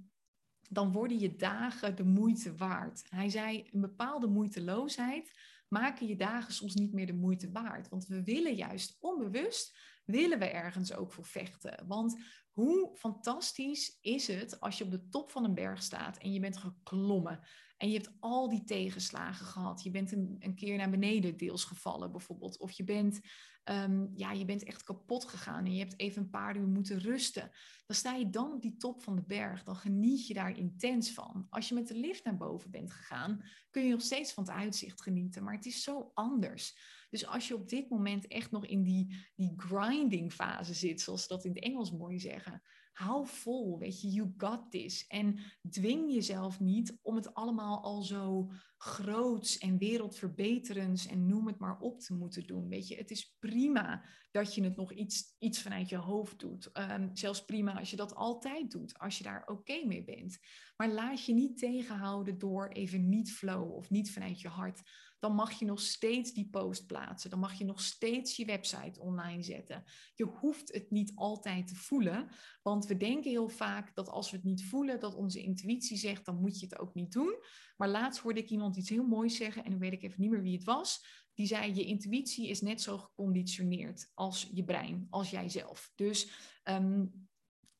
dan 0.72 0.92
worden 0.92 1.18
je 1.18 1.36
dagen 1.36 1.96
de 1.96 2.04
moeite 2.04 2.54
waard. 2.54 3.04
Hij 3.08 3.28
zei, 3.28 3.68
een 3.72 3.80
bepaalde 3.80 4.26
moeiteloosheid 4.26 5.32
maken 5.68 6.06
je 6.06 6.16
dagen 6.16 6.52
soms 6.52 6.74
niet 6.74 6.92
meer 6.92 7.06
de 7.06 7.12
moeite 7.12 7.50
waard. 7.50 7.88
Want 7.88 8.06
we 8.06 8.22
willen 8.22 8.54
juist 8.54 8.96
onbewust 9.00 9.78
willen 10.04 10.38
we 10.38 10.44
ergens 10.44 10.92
ook 10.92 11.12
voor 11.12 11.24
vechten. 11.24 11.84
Want 11.86 12.18
hoe 12.50 12.90
fantastisch 12.96 13.98
is 14.00 14.26
het 14.26 14.60
als 14.60 14.78
je 14.78 14.84
op 14.84 14.90
de 14.90 15.08
top 15.08 15.30
van 15.30 15.44
een 15.44 15.54
berg 15.54 15.82
staat 15.82 16.18
en 16.18 16.32
je 16.32 16.40
bent 16.40 16.56
geklommen 16.56 17.40
en 17.80 17.90
je 17.90 17.94
hebt 17.94 18.12
al 18.18 18.48
die 18.48 18.64
tegenslagen 18.64 19.46
gehad. 19.46 19.82
Je 19.82 19.90
bent 19.90 20.12
een, 20.12 20.36
een 20.38 20.54
keer 20.54 20.76
naar 20.76 20.90
beneden 20.90 21.36
deels 21.36 21.64
gevallen 21.64 22.10
bijvoorbeeld. 22.10 22.58
Of 22.58 22.70
je 22.70 22.84
bent, 22.84 23.20
ehm, 23.64 24.06
ja, 24.14 24.32
je 24.32 24.44
bent 24.44 24.64
echt 24.64 24.82
kapot 24.82 25.24
gegaan 25.24 25.64
en 25.64 25.72
je 25.72 25.78
hebt 25.78 25.98
even 25.98 26.22
een 26.22 26.30
paar 26.30 26.56
uur 26.56 26.66
moeten 26.66 26.98
rusten. 26.98 27.50
Dan 27.86 27.96
sta 27.96 28.14
je 28.14 28.30
dan 28.30 28.52
op 28.52 28.62
die 28.62 28.76
top 28.76 29.02
van 29.02 29.16
de 29.16 29.22
berg. 29.22 29.62
Dan 29.62 29.76
geniet 29.76 30.26
je 30.26 30.34
daar 30.34 30.58
intens 30.58 31.12
van. 31.12 31.46
Als 31.50 31.68
je 31.68 31.74
met 31.74 31.88
de 31.88 31.94
lift 31.94 32.24
naar 32.24 32.36
boven 32.36 32.70
bent 32.70 32.92
gegaan, 32.92 33.44
kun 33.70 33.84
je 33.84 33.90
nog 33.90 34.02
steeds 34.02 34.32
van 34.32 34.44
het 34.44 34.52
uitzicht 34.52 35.02
genieten. 35.02 35.44
Maar 35.44 35.54
het 35.54 35.66
is 35.66 35.82
zo 35.82 36.10
anders. 36.14 36.76
Dus 37.10 37.26
als 37.26 37.48
je 37.48 37.54
op 37.54 37.68
dit 37.68 37.88
moment 37.88 38.26
echt 38.26 38.50
nog 38.50 38.66
in 38.66 38.82
die, 38.82 39.30
die 39.34 39.52
grinding 39.56 40.32
fase 40.32 40.74
zit, 40.74 41.00
zoals 41.00 41.22
ze 41.22 41.28
dat 41.28 41.44
in 41.44 41.54
het 41.54 41.62
Engels 41.62 41.92
mooi 41.92 42.18
zeggen, 42.18 42.62
hou 43.00 43.26
vol, 43.26 43.78
weet 43.78 44.00
je, 44.00 44.08
you 44.08 44.32
got 44.36 44.70
this. 44.70 45.06
En 45.06 45.38
dwing 45.70 46.12
jezelf 46.12 46.60
niet 46.60 46.98
om 47.02 47.16
het 47.16 47.34
allemaal 47.34 47.82
al 47.82 48.02
zo 48.02 48.50
groots 48.76 49.58
en 49.58 49.78
wereldverbeterends 49.78 51.06
en 51.06 51.26
noem 51.26 51.46
het 51.46 51.58
maar 51.58 51.78
op 51.78 52.00
te 52.00 52.14
moeten 52.14 52.46
doen. 52.46 52.68
Weet 52.68 52.88
je, 52.88 52.96
het 52.96 53.10
is 53.10 53.36
prima 53.38 54.04
dat 54.30 54.54
je 54.54 54.62
het 54.62 54.76
nog 54.76 54.92
iets, 54.92 55.34
iets 55.38 55.62
vanuit 55.62 55.88
je 55.88 55.96
hoofd 55.96 56.38
doet. 56.38 56.72
Ehm, 56.72 57.08
zelfs 57.12 57.44
prima 57.44 57.78
als 57.78 57.90
je 57.90 57.96
dat 57.96 58.14
altijd 58.14 58.70
doet, 58.70 58.98
als 58.98 59.18
je 59.18 59.24
daar 59.24 59.46
oké 59.46 59.84
mee 59.86 60.04
bent. 60.04 60.38
Maar 60.76 60.88
laat 60.88 61.24
je 61.24 61.34
niet 61.34 61.58
tegenhouden 61.58 62.38
door 62.38 62.68
even 62.68 63.08
niet 63.08 63.32
flow 63.32 63.72
of 63.72 63.90
niet 63.90 64.12
vanuit 64.12 64.40
je 64.40 64.48
hart 64.48 64.82
dan 65.20 65.34
mag 65.34 65.52
je 65.52 65.64
nog 65.64 65.80
steeds 65.80 66.32
die 66.32 66.48
post 66.48 66.86
plaatsen. 66.86 67.30
Dan 67.30 67.38
mag 67.38 67.58
je 67.58 67.64
nog 67.64 67.80
steeds 67.80 68.36
je 68.36 68.44
website 68.44 69.00
online 69.00 69.42
zetten. 69.42 69.84
Je 70.14 70.24
hoeft 70.24 70.72
het 70.72 70.90
niet 70.90 71.12
altijd 71.14 71.66
te 71.66 71.74
voelen, 71.74 72.28
want 72.62 72.86
we 72.86 72.96
denken 72.96 73.30
heel 73.30 73.48
vaak 73.48 73.94
dat 73.94 74.08
als 74.08 74.30
we 74.30 74.36
het 74.36 74.46
niet 74.46 74.64
voelen, 74.64 75.00
dat 75.00 75.14
onze 75.14 75.42
intuïtie 75.42 75.96
zegt, 75.96 76.24
dan 76.24 76.40
moet 76.40 76.60
je 76.60 76.66
het 76.66 76.78
ook 76.78 76.94
niet 76.94 77.12
doen. 77.12 77.42
Maar 77.76 77.88
laatst 77.88 78.20
hoorde 78.20 78.40
ik 78.40 78.50
iemand 78.50 78.76
iets 78.76 78.88
heel 78.88 79.06
moois 79.06 79.36
zeggen 79.36 79.64
en 79.64 79.70
dan 79.70 79.80
weet 79.80 79.92
ik 79.92 80.02
even 80.02 80.20
niet 80.20 80.30
meer 80.30 80.42
wie 80.42 80.56
het 80.56 80.64
was. 80.64 81.04
Die 81.34 81.46
zei: 81.46 81.74
Je 81.74 81.84
intuïtie 81.84 82.48
is 82.48 82.60
net 82.60 82.82
zo 82.82 82.98
geconditioneerd 82.98 84.10
als 84.14 84.48
je 84.52 84.64
brein, 84.64 85.06
als 85.10 85.30
jijzelf. 85.30 85.92
Dus 85.94 86.30
ehm, 86.62 87.04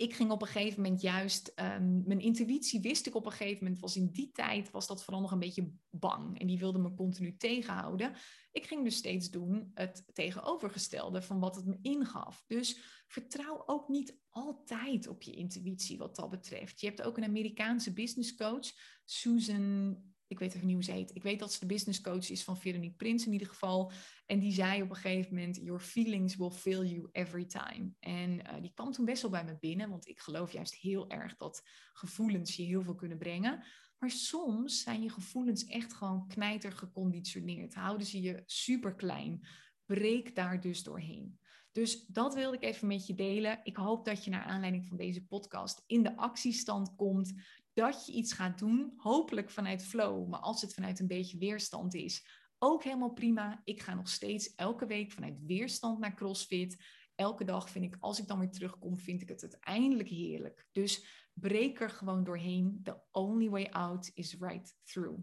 ik 0.01 0.15
ging 0.15 0.31
op 0.31 0.43
een 0.43 0.49
gegeven 0.49 0.83
moment 0.83 1.01
juist, 1.01 1.53
um, 1.57 2.03
mijn 2.07 2.21
intuïtie 2.21 2.81
wist 2.81 3.07
ik 3.07 3.15
op 3.15 3.27
een 3.27 3.33
gegeven 3.33 3.65
moment, 3.65 3.81
was 3.81 3.97
in 3.97 4.11
die 4.11 4.31
tijd, 4.33 4.71
was 4.71 4.87
dat 4.87 5.05
vooral 5.05 5.23
nog 5.23 5.33
een 5.33 5.39
beetje 5.39 5.73
bang. 5.91 6.41
En 6.41 6.47
die 6.47 6.59
wilde 6.59 6.79
me 6.79 6.95
continu 6.95 7.37
tegenhouden. 7.37 8.13
Ik 8.53 8.67
ging 8.67 8.85
dus 8.85 8.97
steeds 8.97 9.31
doen 9.31 9.71
het 9.75 10.05
tegenovergestelde 10.13 11.23
van 11.23 11.41
wat 11.41 11.57
het 11.57 11.67
me 11.67 11.79
ingaf. 11.83 12.45
Dus 12.47 12.79
vertrouw 13.07 13.63
ook 13.67 13.89
niet 13.89 14.19
altijd 14.31 15.09
op 15.09 15.23
je 15.23 15.33
intuïtie 15.33 15.99
wat 15.99 16.17
dat 16.17 16.31
betreft. 16.31 16.81
Je 16.81 16.87
hebt 16.87 17.03
ook 17.03 17.17
een 17.17 17.25
Amerikaanse 17.25 17.93
business 17.93 18.35
coach, 18.35 18.71
Susan 19.05 19.97
ik 20.31 20.39
weet 20.39 20.55
even 20.55 20.67
niet 20.67 20.75
hoe 20.75 20.85
ze 20.85 20.93
heet. 20.93 21.15
Ik 21.15 21.23
weet 21.23 21.39
dat 21.39 21.53
ze 21.53 21.61
de 21.61 21.67
business 21.67 22.01
coach 22.01 22.31
is 22.31 22.45
van 22.45 22.59
Veronique 22.59 22.97
Prins 22.97 23.27
in 23.27 23.33
ieder 23.33 23.49
geval. 23.49 23.93
En 24.27 24.39
die 24.39 24.53
zei 24.53 24.83
op 24.83 24.91
een 24.91 24.97
gegeven 24.97 25.35
moment: 25.35 25.57
Your 25.57 25.81
feelings 25.81 26.37
will 26.37 26.51
fill 26.51 26.85
you 26.85 27.09
every 27.13 27.45
time. 27.45 27.93
En 27.99 28.31
uh, 28.31 28.61
die 28.61 28.73
kwam 28.75 28.93
toen 28.93 29.05
best 29.05 29.23
wel 29.23 29.31
bij 29.31 29.45
me 29.45 29.57
binnen, 29.61 29.91
want 29.91 30.09
ik 30.09 30.21
geloof 30.21 30.53
juist 30.53 30.75
heel 30.75 31.11
erg 31.11 31.37
dat 31.37 31.63
gevoelens 31.93 32.57
je 32.57 32.63
heel 32.63 32.83
veel 32.83 32.95
kunnen 32.95 33.19
brengen. 33.19 33.65
Maar 33.99 34.11
soms 34.11 34.83
zijn 34.83 35.03
je 35.03 35.11
gevoelens 35.11 35.67
echt 35.67 35.95
gewoon 35.95 36.27
knijter 36.29 36.73
geconditioneerd. 36.73 37.75
Houden 37.75 38.07
ze 38.07 38.21
je 38.21 38.43
super 38.47 38.95
klein. 38.95 39.47
Breek 39.87 40.35
daar 40.35 40.61
dus 40.61 40.83
doorheen. 40.83 41.39
Dus 41.73 42.07
dat 42.07 42.35
wilde 42.35 42.57
ik 42.57 42.63
even 42.63 42.87
met 42.87 43.07
je 43.07 43.15
delen. 43.15 43.61
Ik 43.63 43.77
hoop 43.77 44.05
dat 44.05 44.25
je 44.25 44.31
naar 44.31 44.45
aanleiding 44.45 44.87
van 44.87 44.97
deze 44.97 45.27
podcast 45.27 45.85
in 45.87 46.03
de 46.03 46.17
actiestand 46.17 46.95
komt 46.97 47.33
dat 47.75 48.07
je 48.07 48.13
iets 48.13 48.33
gaat 48.33 48.59
doen, 48.59 48.93
hopelijk 48.97 49.51
vanuit 49.51 49.85
flow, 49.85 50.29
maar 50.29 50.41
als 50.41 50.61
het 50.61 50.75
vanuit 50.75 51.01
een 51.01 51.07
beetje 51.07 51.39
weerstand 51.39 51.95
is, 51.95 52.27
ook 52.59 52.85
helemaal 52.85 53.13
prima. 53.13 53.61
Ik 53.65 53.83
ga 53.83 53.95
nog 53.95 54.09
steeds 54.09 54.55
elke 54.55 54.87
week 54.87 55.13
vanuit 55.13 55.39
weerstand 55.47 55.99
naar 55.99 56.15
CrossFit. 56.15 56.85
Elke 57.15 57.45
dag 57.45 57.71
vind 57.71 57.85
ik, 57.85 57.97
als 58.01 58.19
ik 58.19 58.27
dan 58.27 58.39
weer 58.39 58.51
terugkom, 58.51 58.99
vind 58.99 59.23
ik 59.23 59.29
het 59.29 59.43
uiteindelijk 59.43 60.09
heerlijk. 60.09 60.67
Dus 60.73 61.05
breek 61.33 61.81
er 61.81 61.91
gewoon 61.91 62.25
doorheen. 62.25 62.81
The 62.83 63.01
only 63.11 63.49
way 63.49 63.65
out 63.65 64.11
is 64.15 64.37
right 64.39 64.77
through. 64.85 65.21